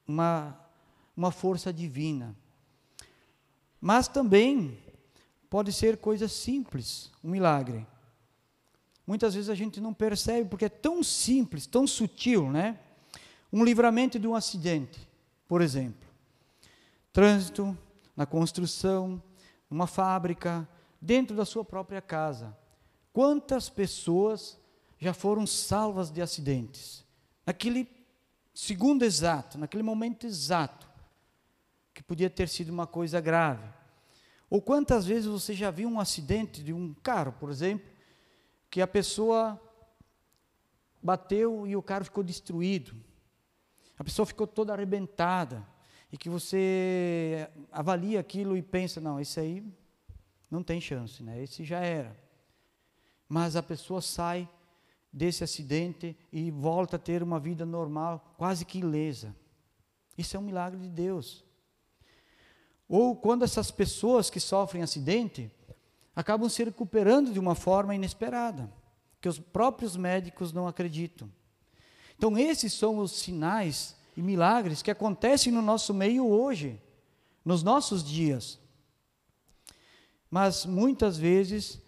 [0.07, 0.57] uma,
[1.15, 2.35] uma força divina.
[3.81, 4.77] Mas também
[5.49, 7.85] Pode ser coisa simples, um milagre.
[9.05, 12.77] Muitas vezes a gente não percebe porque é tão simples, tão sutil, né?
[13.51, 15.09] Um livramento de um acidente,
[15.47, 16.07] por exemplo.
[17.11, 17.75] Trânsito,
[18.15, 19.21] na construção,
[19.71, 20.69] uma fábrica,
[21.01, 22.55] dentro da sua própria casa.
[23.13, 24.59] Quantas pessoas
[24.97, 27.05] já foram salvas de acidentes?
[27.45, 27.87] Naquele
[28.53, 30.87] segundo exato, naquele momento exato,
[31.93, 33.67] que podia ter sido uma coisa grave.
[34.49, 37.87] Ou quantas vezes você já viu um acidente de um carro, por exemplo,
[38.69, 39.59] que a pessoa
[41.01, 42.95] bateu e o carro ficou destruído.
[43.97, 45.65] A pessoa ficou toda arrebentada.
[46.11, 49.63] E que você avalia aquilo e pensa, não, esse aí
[50.49, 51.41] não tem chance, né?
[51.41, 52.17] Esse já era.
[53.27, 54.49] Mas a pessoa sai
[55.11, 59.35] desse acidente e volta a ter uma vida normal, quase que ilesa.
[60.17, 61.43] Isso é um milagre de Deus.
[62.87, 65.51] Ou quando essas pessoas que sofrem acidente
[66.15, 68.71] acabam se recuperando de uma forma inesperada,
[69.21, 71.31] que os próprios médicos não acreditam.
[72.17, 76.81] Então, esses são os sinais e milagres que acontecem no nosso meio hoje,
[77.45, 78.59] nos nossos dias.
[80.29, 81.81] Mas muitas vezes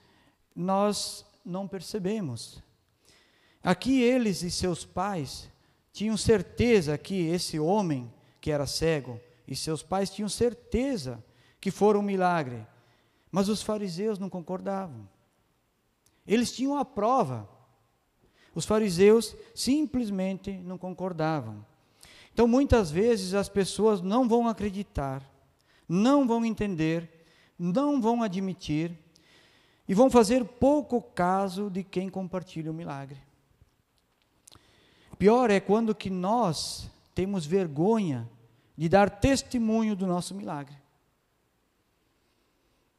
[0.56, 2.62] nós não percebemos.
[3.64, 5.50] Aqui eles e seus pais
[5.94, 11.24] tinham certeza que esse homem que era cego e seus pais tinham certeza
[11.60, 12.66] que foram um milagre.
[13.32, 15.08] Mas os fariseus não concordavam.
[16.26, 17.48] Eles tinham a prova.
[18.54, 21.66] Os fariseus simplesmente não concordavam.
[22.34, 25.22] Então, muitas vezes as pessoas não vão acreditar,
[25.88, 27.21] não vão entender,
[27.62, 28.92] não vão admitir
[29.88, 33.20] e vão fazer pouco caso de quem compartilha o milagre.
[35.20, 38.28] Pior é quando que nós temos vergonha
[38.76, 40.76] de dar testemunho do nosso milagre.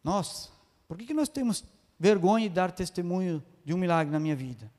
[0.04, 0.52] Nós,
[0.86, 1.64] por que, que nós temos
[1.98, 4.70] vergonha de dar testemunho de um milagre na minha vida?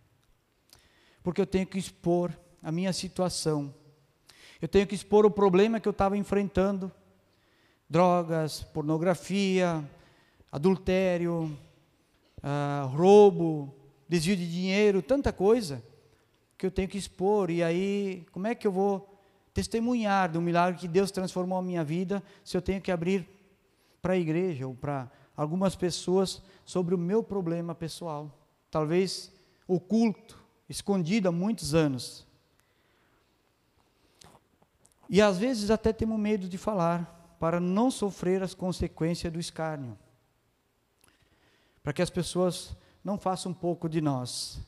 [1.21, 2.31] Porque eu tenho que expor
[2.61, 3.73] a minha situação,
[4.61, 6.89] eu tenho que expor o problema que eu estava enfrentando:
[7.93, 9.87] drogas, pornografia,
[10.51, 11.55] adultério,
[12.39, 13.71] uh, roubo,
[14.09, 15.83] desvio de dinheiro, tanta coisa
[16.57, 17.51] que eu tenho que expor.
[17.51, 19.15] E aí, como é que eu vou
[19.53, 23.29] testemunhar do milagre que Deus transformou a minha vida se eu tenho que abrir
[24.01, 28.35] para a igreja ou para algumas pessoas sobre o meu problema pessoal?
[28.71, 29.31] Talvez
[29.67, 32.25] oculto, escondido há muitos anos.
[35.07, 39.99] E às vezes até temos medo de falar, para não sofrer as consequências do escárnio.
[41.83, 42.73] Para que as pessoas
[43.03, 44.61] não façam um pouco de nós.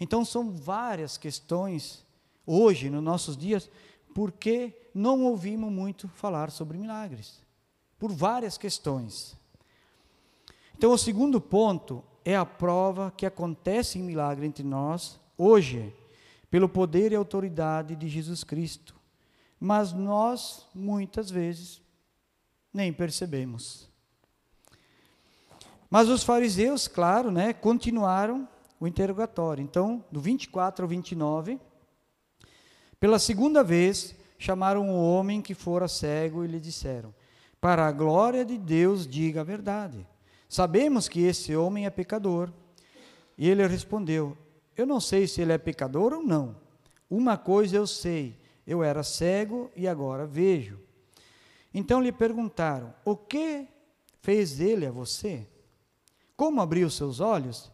[0.00, 2.04] Então são várias questões,
[2.44, 3.70] hoje, nos nossos dias,
[4.12, 7.40] porque não ouvimos muito falar sobre milagres.
[8.00, 9.36] Por várias questões.
[10.76, 15.94] Então, o segundo ponto é a prova que acontece em milagre entre nós, hoje,
[16.50, 18.98] pelo poder e autoridade de Jesus Cristo
[19.60, 21.82] mas nós, muitas vezes,
[22.78, 23.88] nem percebemos.
[25.90, 28.48] Mas os fariseus, claro, né, continuaram
[28.78, 29.64] o interrogatório.
[29.64, 31.58] Então, do 24 ao 29,
[33.00, 37.12] pela segunda vez, chamaram o homem que fora cego e lhe disseram:
[37.60, 40.06] Para a glória de Deus, diga a verdade.
[40.48, 42.52] Sabemos que esse homem é pecador.
[43.36, 44.38] E ele respondeu:
[44.76, 46.54] Eu não sei se ele é pecador ou não.
[47.10, 50.78] Uma coisa eu sei eu era cego e agora vejo.
[51.72, 53.66] Então lhe perguntaram: O que
[54.20, 55.46] fez ele a você?
[56.36, 57.70] Como abriu seus olhos?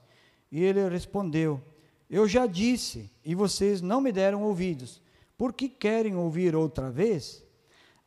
[0.51, 1.61] E ele respondeu:
[2.09, 5.03] Eu já disse, e vocês não me deram ouvidos.
[5.37, 7.45] Por que querem ouvir outra vez?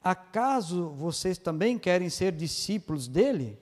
[0.01, 3.59] Acaso vocês também querem ser discípulos dele?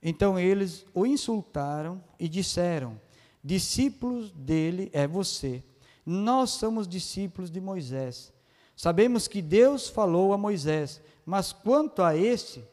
[0.00, 3.00] Então eles o insultaram e disseram:
[3.42, 5.64] Discípulos dele é você
[6.10, 8.32] nós somos discípulos de Moisés.
[8.78, 12.64] Sabemos que Deus falou a Moisés, mas quanto a este,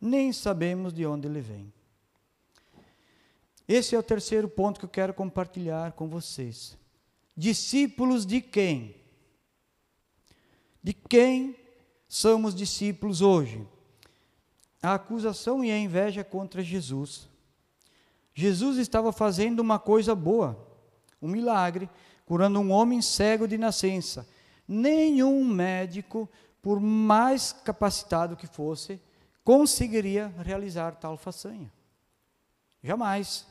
[0.00, 1.72] nem sabemos de onde ele vem.
[3.68, 6.76] Esse é o terceiro ponto que eu quero compartilhar com vocês.
[7.36, 8.96] Discípulos de quem?
[10.82, 11.54] De quem
[12.08, 13.64] somos discípulos hoje?
[14.82, 17.28] A acusação e a inveja contra Jesus.
[18.34, 20.58] Jesus estava fazendo uma coisa boa,
[21.22, 21.88] um milagre,
[22.26, 24.26] curando um homem cego de nascença.
[24.72, 26.26] Nenhum médico,
[26.62, 28.98] por mais capacitado que fosse,
[29.44, 31.70] conseguiria realizar tal façanha.
[32.82, 33.46] Jamais.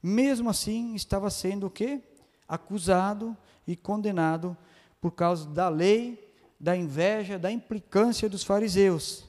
[0.00, 2.00] Mesmo assim, estava sendo o quê?
[2.46, 4.56] Acusado e condenado
[5.00, 9.28] por causa da lei, da inveja, da implicância dos fariseus.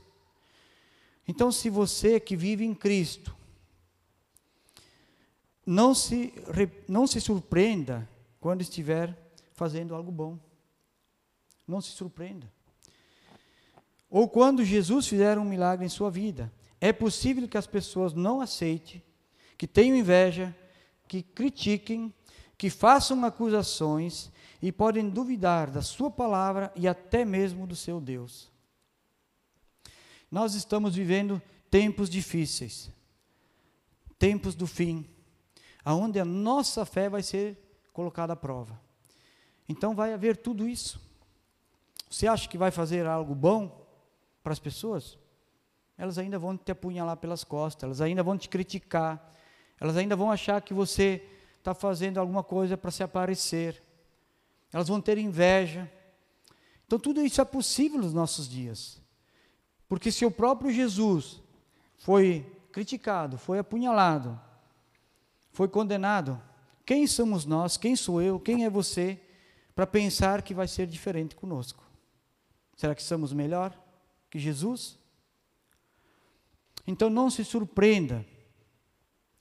[1.27, 3.35] Então, se você que vive em Cristo
[5.65, 6.31] não se,
[6.87, 8.07] não se surpreenda
[8.39, 9.22] quando estiver
[9.53, 10.37] fazendo algo bom.
[11.67, 12.51] Não se surpreenda.
[14.09, 16.51] Ou quando Jesus fizer um milagre em sua vida.
[16.79, 19.01] É possível que as pessoas não aceitem,
[19.57, 20.53] que tenham inveja,
[21.07, 22.13] que critiquem,
[22.57, 24.29] que façam acusações
[24.61, 28.51] e podem duvidar da sua palavra e até mesmo do seu Deus.
[30.29, 31.41] Nós estamos vivendo
[31.71, 32.91] tempos difíceis,
[34.19, 35.09] tempos do fim
[35.83, 37.57] aonde a nossa fé vai ser
[37.91, 38.79] colocada à prova.
[39.67, 41.01] Então vai haver tudo isso.
[42.09, 43.85] Você acha que vai fazer algo bom
[44.43, 45.17] para as pessoas?
[45.97, 49.31] Elas ainda vão te apunhalar pelas costas, elas ainda vão te criticar,
[49.79, 53.81] elas ainda vão achar que você está fazendo alguma coisa para se aparecer,
[54.71, 55.89] elas vão ter inveja.
[56.85, 59.01] Então tudo isso é possível nos nossos dias.
[59.87, 61.41] Porque se o próprio Jesus
[61.97, 64.39] foi criticado, foi apunhalado,
[65.51, 66.41] foi condenado.
[66.85, 67.77] Quem somos nós?
[67.77, 68.39] Quem sou eu?
[68.39, 69.19] Quem é você?
[69.75, 71.83] Para pensar que vai ser diferente conosco.
[72.75, 73.77] Será que somos melhor
[74.29, 74.97] que Jesus?
[76.85, 78.25] Então não se surpreenda.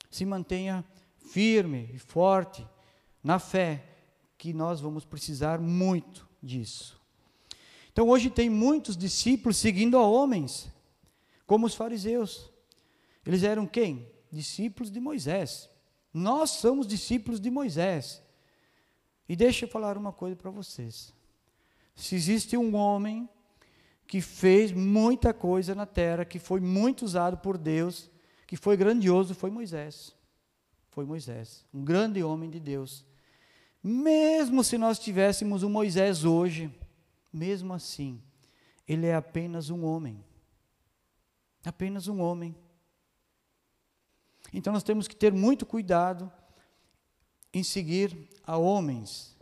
[0.09, 0.83] Se mantenha
[1.17, 2.67] firme e forte
[3.23, 3.83] na fé,
[4.37, 6.99] que nós vamos precisar muito disso.
[7.91, 10.67] Então hoje tem muitos discípulos seguindo a homens,
[11.45, 12.51] como os fariseus.
[13.25, 14.11] Eles eram quem?
[14.31, 15.69] Discípulos de Moisés
[16.11, 18.22] Nós somos discípulos de Moisés.
[19.27, 21.13] E deixa eu falar uma coisa para vocês.
[21.95, 23.29] Se existe um homem
[24.05, 28.09] que fez muita coisa na terra, que foi muito usado por Deus,
[28.45, 30.15] que foi grandioso, foi Moisés.
[30.89, 33.05] Foi Moisés, um grande homem de Deus.
[33.81, 36.71] Mesmo se nós tivéssemos um Moisés hoje,
[37.31, 38.21] mesmo assim,
[38.87, 40.23] ele é apenas um homem.
[41.65, 42.55] Apenas um homem.
[44.53, 46.31] Então nós temos que ter muito cuidado
[47.53, 49.35] em seguir a homens.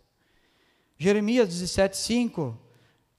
[0.98, 2.58] Jeremias 17:5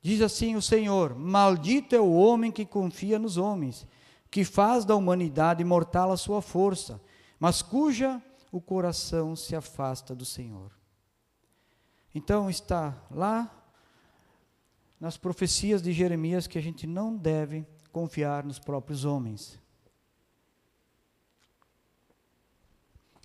[0.01, 3.87] diz assim o Senhor: Maldito é o homem que confia nos homens,
[4.31, 7.01] que faz da humanidade mortal a sua força,
[7.41, 10.71] mas cuja o coração se afasta do Senhor.
[12.15, 13.51] Então está lá
[15.01, 19.62] nas profecias de Jeremias que a gente não deve confiar nos próprios homens.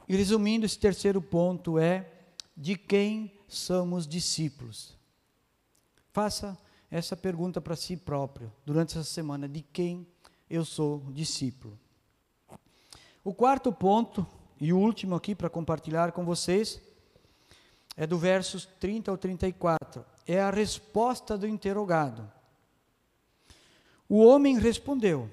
[0.08, 2.10] E resumindo, esse terceiro ponto é
[2.56, 4.96] de quem somos discípulos.
[6.14, 6.58] Faça
[6.90, 10.08] essa pergunta para si próprio durante essa semana: de quem
[10.50, 11.78] eu sou discípulo?
[13.24, 14.26] O quarto ponto,
[14.60, 16.82] e o último aqui para compartilhar com vocês,
[17.96, 20.06] é do versos 30 ao 34.
[20.26, 22.32] É a resposta do interrogado.
[24.08, 25.30] O homem respondeu: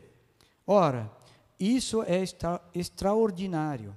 [0.66, 1.10] Ora,
[1.58, 3.96] isso é extra extraordinário.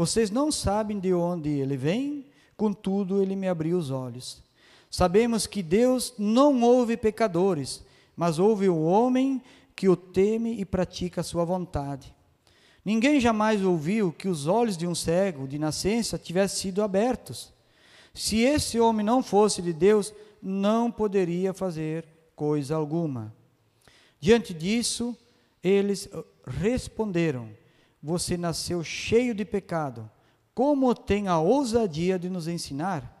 [0.00, 2.24] Vocês não sabem de onde ele vem,
[2.56, 4.42] contudo ele me abriu os olhos.
[4.90, 7.84] Sabemos que Deus não ouve pecadores,
[8.16, 9.42] mas ouve o homem
[9.76, 12.14] que o teme e pratica a sua vontade.
[12.82, 17.52] Ninguém jamais ouviu que os olhos de um cego de nascença tivessem sido abertos.
[18.14, 23.34] Se esse homem não fosse de Deus, não poderia fazer coisa alguma.
[24.18, 25.14] Diante disso,
[25.62, 26.08] eles
[26.46, 27.59] responderam:
[28.02, 30.10] Você nasceu cheio de pecado.
[30.54, 33.16] Como tem a ousadia de nos ensinar?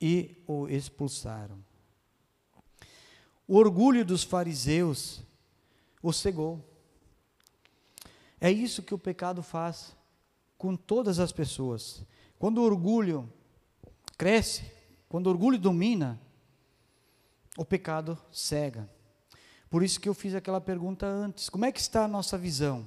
[0.00, 1.64] E o expulsaram.
[3.46, 5.22] O orgulho dos fariseus
[6.02, 6.62] o cegou.
[8.40, 9.96] É isso que o pecado faz
[10.58, 12.04] com todas as pessoas.
[12.38, 13.32] Quando o orgulho
[14.18, 14.70] cresce,
[15.08, 16.20] quando o orgulho domina,
[17.56, 18.90] o pecado cega.
[19.70, 22.86] Por isso que eu fiz aquela pergunta antes: como é que está a nossa visão?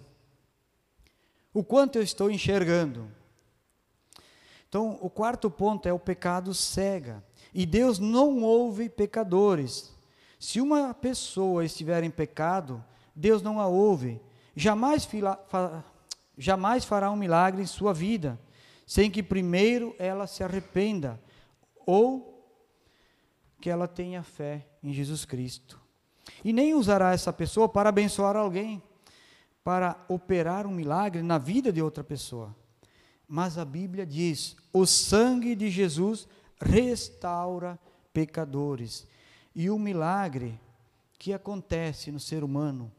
[1.54, 3.10] O quanto eu estou enxergando?
[4.68, 7.24] Então, o quarto ponto é o pecado cega.
[7.54, 9.94] E Deus não ouve pecadores.
[10.40, 12.84] Se uma pessoa estiver em pecado,
[13.16, 14.22] Deus não a ouve
[14.56, 15.84] jamais, fila, fa,
[16.38, 18.40] jamais fará um milagre em sua vida,
[18.86, 21.22] sem que primeiro ela se arrependa
[21.86, 22.38] ou
[23.62, 25.80] que ela tenha fé em Jesus Cristo.
[26.44, 28.82] E nem usará essa pessoa para abençoar alguém,
[29.68, 32.56] para operar um milagre na vida de outra pessoa.
[33.28, 36.26] Mas a Bíblia diz: o sangue de Jesus
[36.58, 37.78] restaura
[38.14, 39.06] pecadores.
[39.54, 40.58] E o milagre
[41.20, 42.90] que acontece no ser humano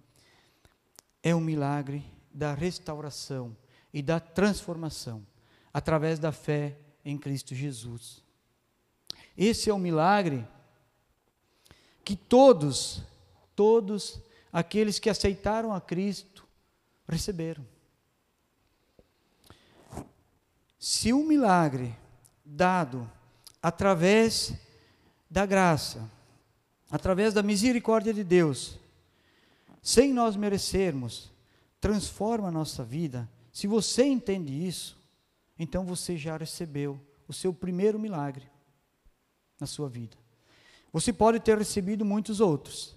[1.22, 2.04] é um milagre
[2.34, 3.56] da restauração
[3.90, 5.26] e da transformação
[5.72, 8.22] através da fé em Cristo Jesus.
[9.34, 10.46] Esse é o milagre
[12.04, 13.02] que todos,
[13.56, 14.20] todos
[14.52, 16.46] aqueles que aceitaram a Cristo
[17.09, 17.66] receberam.
[20.78, 21.94] Se o um milagre
[22.44, 23.11] dado
[23.62, 24.52] através
[25.30, 26.11] da graça,
[26.90, 28.78] através da misericórdia de Deus,
[29.82, 31.30] sem nós merecermos,
[31.80, 33.28] transforma a nossa vida.
[33.52, 34.96] Se você entende isso,
[35.59, 38.48] então você já recebeu o seu primeiro milagre
[39.61, 40.16] na sua vida.
[40.92, 42.96] Você pode ter recebido muitos outros,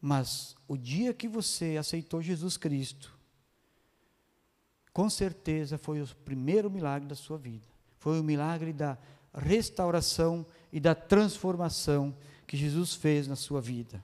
[0.00, 3.16] mas o dia que você aceitou Jesus Cristo,
[4.92, 7.66] com certeza foi o primeiro milagre da sua vida.
[7.98, 8.96] Foi o milagre da
[9.34, 14.02] restauração e da transformação que Jesus fez na sua vida.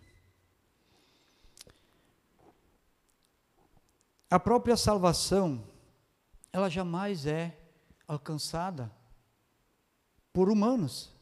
[4.31, 5.65] A própria salvação,
[6.53, 7.57] ela jamais é
[8.07, 8.91] alcançada
[10.33, 11.13] por humanos.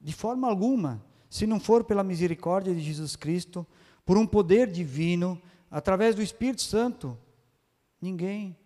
[0.00, 3.66] De forma alguma, se não for pela misericórdia de Jesus Cristo,
[4.04, 7.16] por um poder divino, através do Espírito Santo,
[8.00, 8.56] ninguém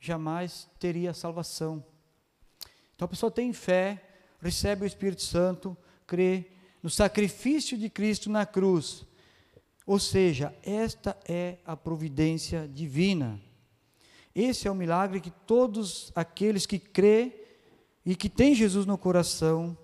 [0.00, 1.84] jamais teria salvação.
[2.94, 4.02] Então a pessoa tem fé,
[4.40, 6.50] recebe o Espírito Santo, crê
[6.82, 9.04] no sacrifício de Cristo na cruz,
[9.86, 13.40] ou seja, esta é a providência divina.
[14.34, 17.46] Esse é o milagre que todos aqueles que crê
[18.04, 19.76] e que têm Jesus no coração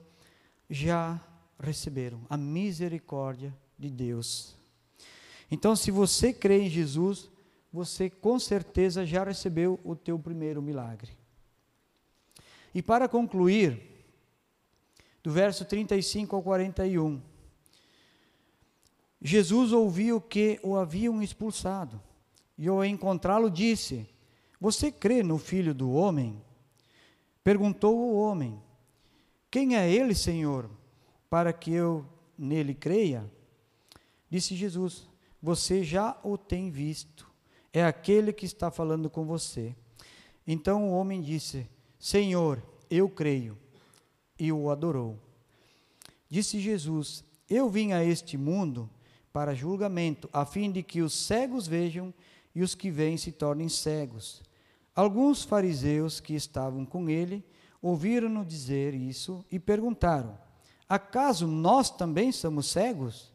[0.69, 1.21] já
[1.59, 4.57] receberam, a misericórdia de Deus.
[5.51, 7.31] Então, se você crê em Jesus,
[7.73, 11.13] você com certeza já recebeu o teu primeiro milagre.
[12.75, 13.81] E para concluir,
[15.23, 17.21] do verso 35 ao 41,
[19.21, 22.01] Jesus ouviu que o haviam expulsado,
[22.59, 24.07] e ao encontrá-lo disse:
[24.61, 26.43] Você crê no Filho do Homem?
[27.43, 28.61] Perguntou o homem:
[29.51, 30.69] Quem é ele, Senhor,
[31.29, 32.05] para que eu
[32.39, 33.31] nele creia?
[34.31, 35.09] Disse Jesus:
[35.43, 37.31] Você já o tem visto,
[37.73, 39.75] é aquele que está falando com você.
[40.47, 41.69] Então o homem disse:
[41.99, 43.59] Senhor, eu creio.
[44.39, 45.19] E o adorou.
[46.29, 48.91] Disse Jesus: Eu vim a este mundo
[49.33, 52.13] para julgamento, a fim de que os cegos vejam
[52.55, 54.43] e os que veem se tornem cegos.
[54.95, 57.45] Alguns fariseus que estavam com ele
[57.83, 60.39] ouviram-no dizer isso e perguntaram:
[60.89, 63.33] Acaso nós também somos cegos?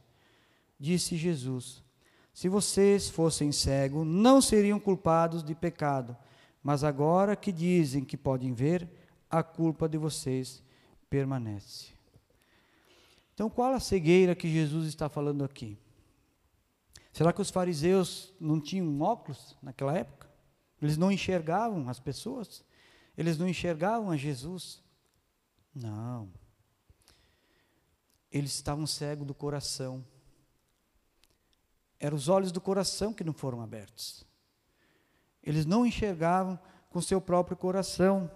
[0.79, 1.83] Disse Jesus:
[2.33, 6.15] Se vocês fossem cegos, não seriam culpados de pecado,
[6.63, 8.87] mas agora que dizem que podem ver,
[9.29, 10.63] a culpa de vocês
[11.09, 11.87] permanece.
[13.33, 15.77] Então, qual a cegueira que Jesus está falando aqui?
[17.11, 20.29] Será que os fariseus não tinham óculos naquela época?
[20.81, 22.63] Eles não enxergavam as pessoas?
[23.17, 24.81] Eles não enxergavam a Jesus?
[25.73, 26.29] Não.
[28.31, 30.05] Eles estavam cegos do coração.
[31.99, 34.25] Eram os olhos do coração que não foram abertos.
[35.43, 36.59] Eles não enxergavam
[36.89, 38.29] com seu próprio coração.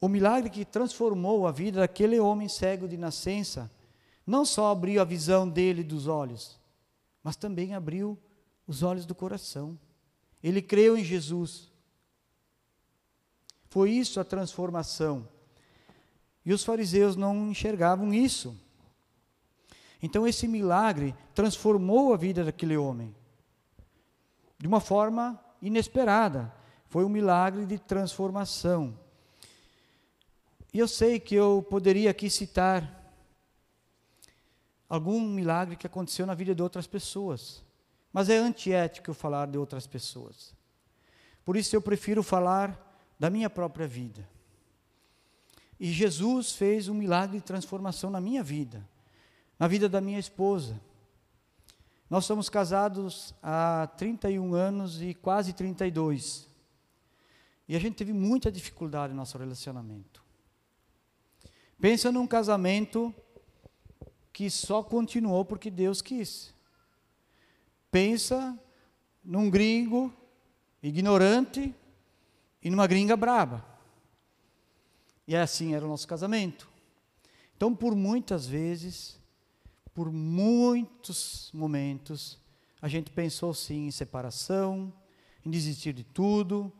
[0.00, 3.70] O milagre que transformou a vida daquele homem cego de nascença
[4.26, 6.58] não só abriu a visão dele dos olhos,
[7.22, 8.18] mas também abriu
[8.66, 9.78] os olhos do coração.
[10.42, 11.70] Ele creu em Jesus.
[13.68, 15.28] Foi isso a transformação.
[16.44, 18.56] E os fariseus não enxergavam isso.
[20.02, 23.14] Então esse milagre transformou a vida daquele homem
[24.60, 26.52] de uma forma inesperada.
[26.86, 28.98] Foi um milagre de transformação.
[30.72, 32.98] E eu sei que eu poderia aqui citar
[34.88, 37.64] algum milagre que aconteceu na vida de outras pessoas.
[38.12, 40.54] Mas é antiético eu falar de outras pessoas.
[41.44, 42.78] Por isso eu prefiro falar
[43.18, 44.28] da minha própria vida.
[45.80, 48.86] E Jesus fez um milagre de transformação na minha vida,
[49.58, 50.78] na vida da minha esposa.
[52.10, 56.46] Nós somos casados há 31 anos e quase 32.
[57.66, 60.22] E a gente teve muita dificuldade no nosso relacionamento.
[61.80, 63.14] Pensa num casamento
[64.34, 66.52] que só continuou porque Deus quis.
[67.90, 68.58] Pensa
[69.24, 70.12] num gringo
[70.82, 71.74] ignorante
[72.62, 73.69] e numa gringa braba.
[75.30, 76.68] E assim era o nosso casamento.
[77.56, 79.16] Então, por muitas vezes,
[79.94, 82.36] por muitos momentos,
[82.82, 84.92] a gente pensou sim em separação,
[85.46, 86.72] em desistir de tudo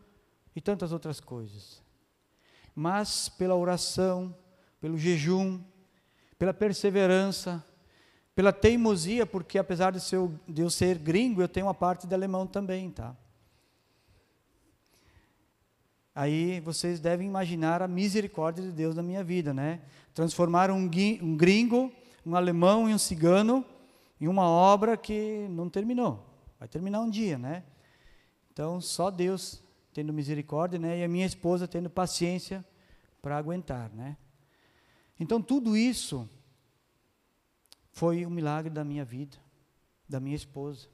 [0.53, 1.81] e tantas outras coisas.
[2.75, 4.37] Mas pela oração,
[4.81, 5.61] pelo jejum,
[6.37, 7.65] pela perseverança,
[8.35, 10.01] pela teimosia, porque apesar de,
[10.61, 13.17] eu ser gringo, eu tenho uma parte de alemão também, tá?
[16.21, 19.81] Aí vocês devem imaginar a misericórdia de Deus na minha vida, né?
[20.13, 20.91] Transformar um,
[21.23, 21.91] um gringo,
[22.27, 23.65] um alemão e um cigano
[24.21, 26.23] em uma obra que não terminou.
[26.59, 27.65] Vai terminar um dia, né?
[28.53, 29.63] Então, só Deus
[29.95, 30.99] tendo misericórdia, né?
[30.99, 32.63] E a minha esposa tendo paciência
[33.23, 34.15] para aguentar, né?
[35.19, 36.29] Então, tudo isso
[37.93, 39.39] foi um milagre da minha vida,
[40.07, 40.87] da minha esposa.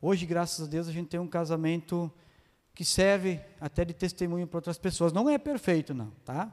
[0.00, 2.10] Hoje, graças a Deus, a gente tem um casamento
[2.78, 5.12] que serve até de testemunho para outras pessoas.
[5.12, 6.48] Não é perfeito, não, tá?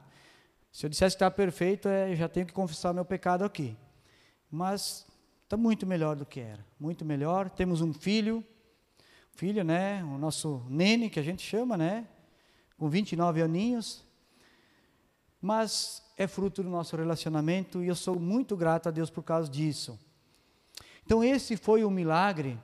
[0.71, 3.78] Se eu dissesse que está perfeito, é, já tenho que confessar meu pecado aqui.
[4.49, 5.05] Mas
[5.43, 6.65] está muito melhor do que era.
[6.80, 7.47] Muito melhor.
[7.47, 8.43] Temos um filho,
[9.34, 10.03] filho, né?
[10.03, 12.07] O nosso nene, que a gente chama, né?
[12.76, 14.03] Com 29 aninhos
[15.45, 19.47] mas é fruto do nosso relacionamento e eu sou muito grato a Deus por causa
[19.47, 19.99] disso.
[21.05, 22.59] Então, esse foi o milagre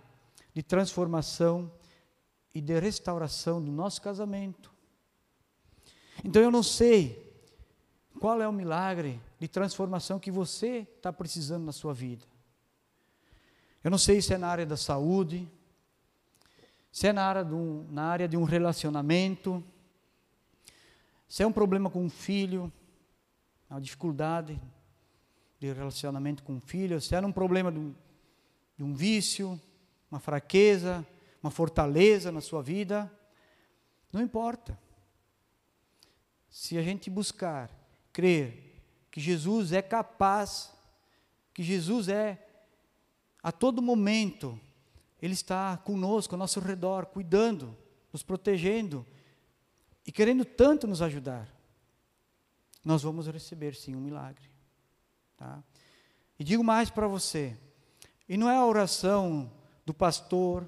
[0.52, 1.72] de transformação
[2.54, 4.72] e de restauração do nosso casamento.
[6.24, 7.32] Então, eu não sei
[8.20, 12.26] qual é o milagre de transformação que você está precisando na sua vida.
[13.84, 15.50] Eu não sei se é na área da saúde,
[16.92, 19.64] se é na área de um, na área de um relacionamento,
[21.28, 22.72] se é um problema com um filho,
[23.70, 24.62] uma dificuldade
[25.60, 27.96] de relacionamento com o filho, se era um problema de um,
[28.78, 29.60] de um vício,
[30.12, 31.08] uma fraqueza,
[31.42, 33.12] uma fortaleza na sua vida,
[34.12, 34.78] não importa.
[36.50, 37.72] Se a gente buscar,
[38.12, 38.72] crer
[39.10, 40.72] que Jesus é capaz,
[41.54, 42.48] que Jesus é
[43.44, 44.60] a todo momento
[45.22, 47.76] Ele está conosco, ao nosso redor, cuidando,
[48.12, 49.06] nos protegendo
[50.06, 51.48] e querendo tanto nos ajudar.
[52.84, 54.50] Nós vamos receber sim um milagre.
[55.38, 55.64] Tá?
[56.38, 57.58] E digo mais para você:
[58.28, 59.52] e não é a oração
[59.86, 60.68] do pastor,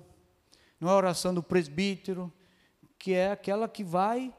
[0.84, 2.32] não é a oração do presbítero,
[3.00, 4.34] que é aquela que vai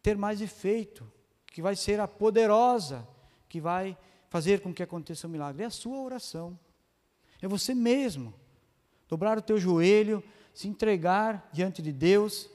[0.00, 1.10] ter mais efeito,
[1.46, 3.06] que vai ser a poderosa,
[3.48, 3.98] que vai
[4.30, 5.64] fazer com que aconteça o um milagre.
[5.64, 6.56] É a sua oração.
[7.40, 8.32] É você mesmo.
[9.08, 10.22] Dobrar o teu joelho,
[10.54, 12.48] se entregar diante de Deus,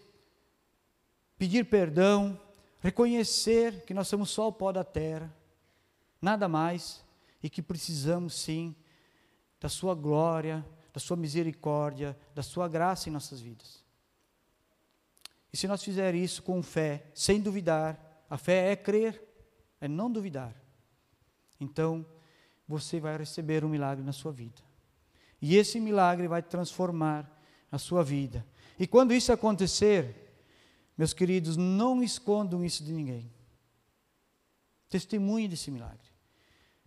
[1.37, 2.39] pedir perdão,
[2.79, 5.35] reconhecer que nós somos só o pó da terra,
[6.21, 7.03] nada mais,
[7.43, 8.73] e que precisamos sim
[9.59, 10.65] da Sua glória,
[10.97, 13.85] da Sua misericórdia, da Sua graça em nossas vidas.
[15.53, 19.23] E se nós fizermos isso com fé, sem duvidar, a fé é crer,
[19.79, 20.59] é não duvidar.
[21.59, 22.03] Então,
[22.67, 24.59] você vai receber um milagre na sua vida.
[25.39, 27.31] E esse milagre vai transformar
[27.71, 28.43] a sua vida.
[28.79, 30.33] E quando isso acontecer,
[30.97, 33.31] meus queridos, não escondam isso de ninguém.
[34.89, 36.09] Testemunhe desse milagre.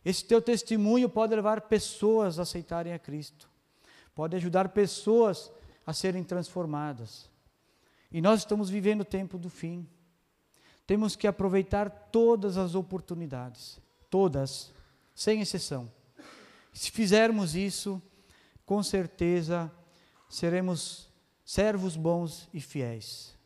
[0.04, 3.49] Esse teu testemunho pode levar pessoas a aceitarem a Cristo,
[4.14, 5.50] pode ajudar pessoas
[5.86, 7.28] a serem transformadas.
[8.12, 9.86] E nós estamos vivendo o tempo do fim.
[10.86, 14.72] Temos que aproveitar todas as oportunidades, todas,
[15.14, 15.90] sem exceção.
[16.72, 18.02] Se fizermos isso,
[18.66, 19.70] com certeza
[20.28, 21.08] seremos
[21.44, 23.36] servos bons e fiéis.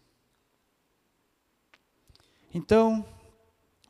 [2.52, 3.04] Então,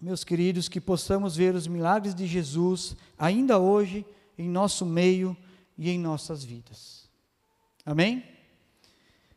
[0.00, 4.06] meus queridos, que possamos ver os milagres de Jesus ainda hoje
[4.38, 5.36] em nosso meio
[5.76, 7.08] e em nossas vidas.
[7.84, 8.24] Amém?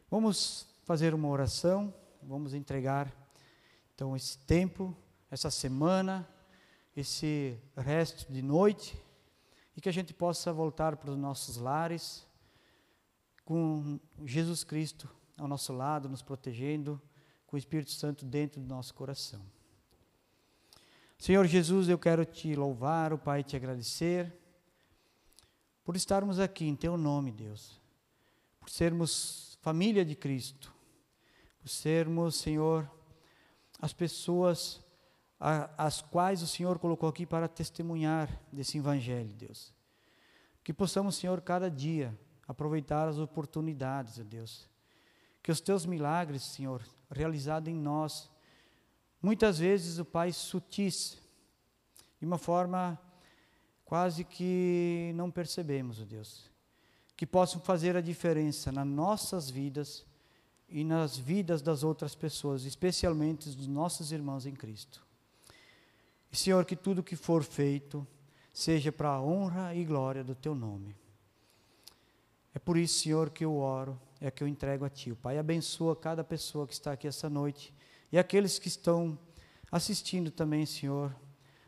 [0.10, 1.94] Vamos fazer uma oração,
[2.24, 3.12] vamos entregar
[3.94, 4.96] então esse tempo,
[5.30, 6.28] essa semana,
[6.96, 8.98] esse resto de noite
[9.76, 12.26] e que a gente possa voltar para os nossos lares
[13.44, 17.02] com Jesus Cristo ao nosso lado, nos protegendo,
[17.46, 19.42] com o Espírito Santo dentro do nosso coração.
[21.18, 24.32] Senhor Jesus, eu quero te louvar, o Pai, te agradecer
[25.88, 27.80] por estarmos aqui em Teu nome, Deus,
[28.60, 30.76] por sermos família de Cristo,
[31.62, 32.92] por sermos, Senhor,
[33.80, 34.84] as pessoas
[35.40, 39.74] as quais o Senhor colocou aqui para testemunhar desse Evangelho, Deus.
[40.62, 42.14] Que possamos, Senhor, cada dia
[42.46, 44.68] aproveitar as oportunidades, Deus.
[45.42, 48.30] Que os Teus milagres, Senhor, realizados em nós,
[49.22, 51.18] Muitas vezes o Pai sutis,
[52.20, 53.00] de uma forma
[53.88, 56.52] quase que não percebemos, o Deus,
[57.16, 60.06] que possam fazer a diferença nas nossas vidas
[60.68, 65.08] e nas vidas das outras pessoas, especialmente dos nossos irmãos em Cristo.
[66.30, 68.06] E, Senhor, que tudo que for feito
[68.52, 70.94] seja para a honra e glória do Teu nome.
[72.54, 75.14] É por isso, Senhor, que eu oro, é que eu entrego a Ti.
[75.14, 77.74] O Pai abençoa cada pessoa que está aqui essa noite
[78.12, 79.18] e aqueles que estão
[79.72, 81.16] assistindo também, Senhor,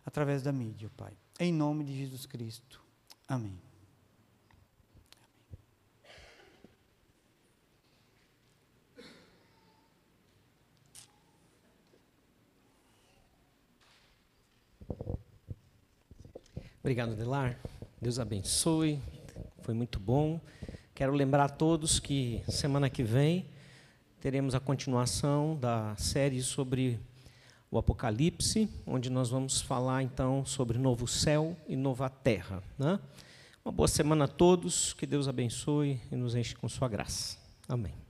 [0.06, 1.14] através da mídia, Pai.
[1.42, 2.82] Em nome de Jesus Cristo.
[3.26, 3.58] Amém.
[16.82, 17.58] Obrigado, Delar.
[18.02, 19.00] Deus abençoe.
[19.62, 20.42] Foi muito bom.
[20.94, 23.46] Quero lembrar a todos que semana que vem
[24.20, 27.00] teremos a continuação da série sobre
[27.72, 32.64] o Apocalipse, onde nós vamos falar então sobre novo céu e nova terra.
[32.78, 33.00] Né?
[33.64, 37.38] Uma boa semana a todos, que Deus abençoe e nos enche com sua graça.
[37.68, 38.09] Amém.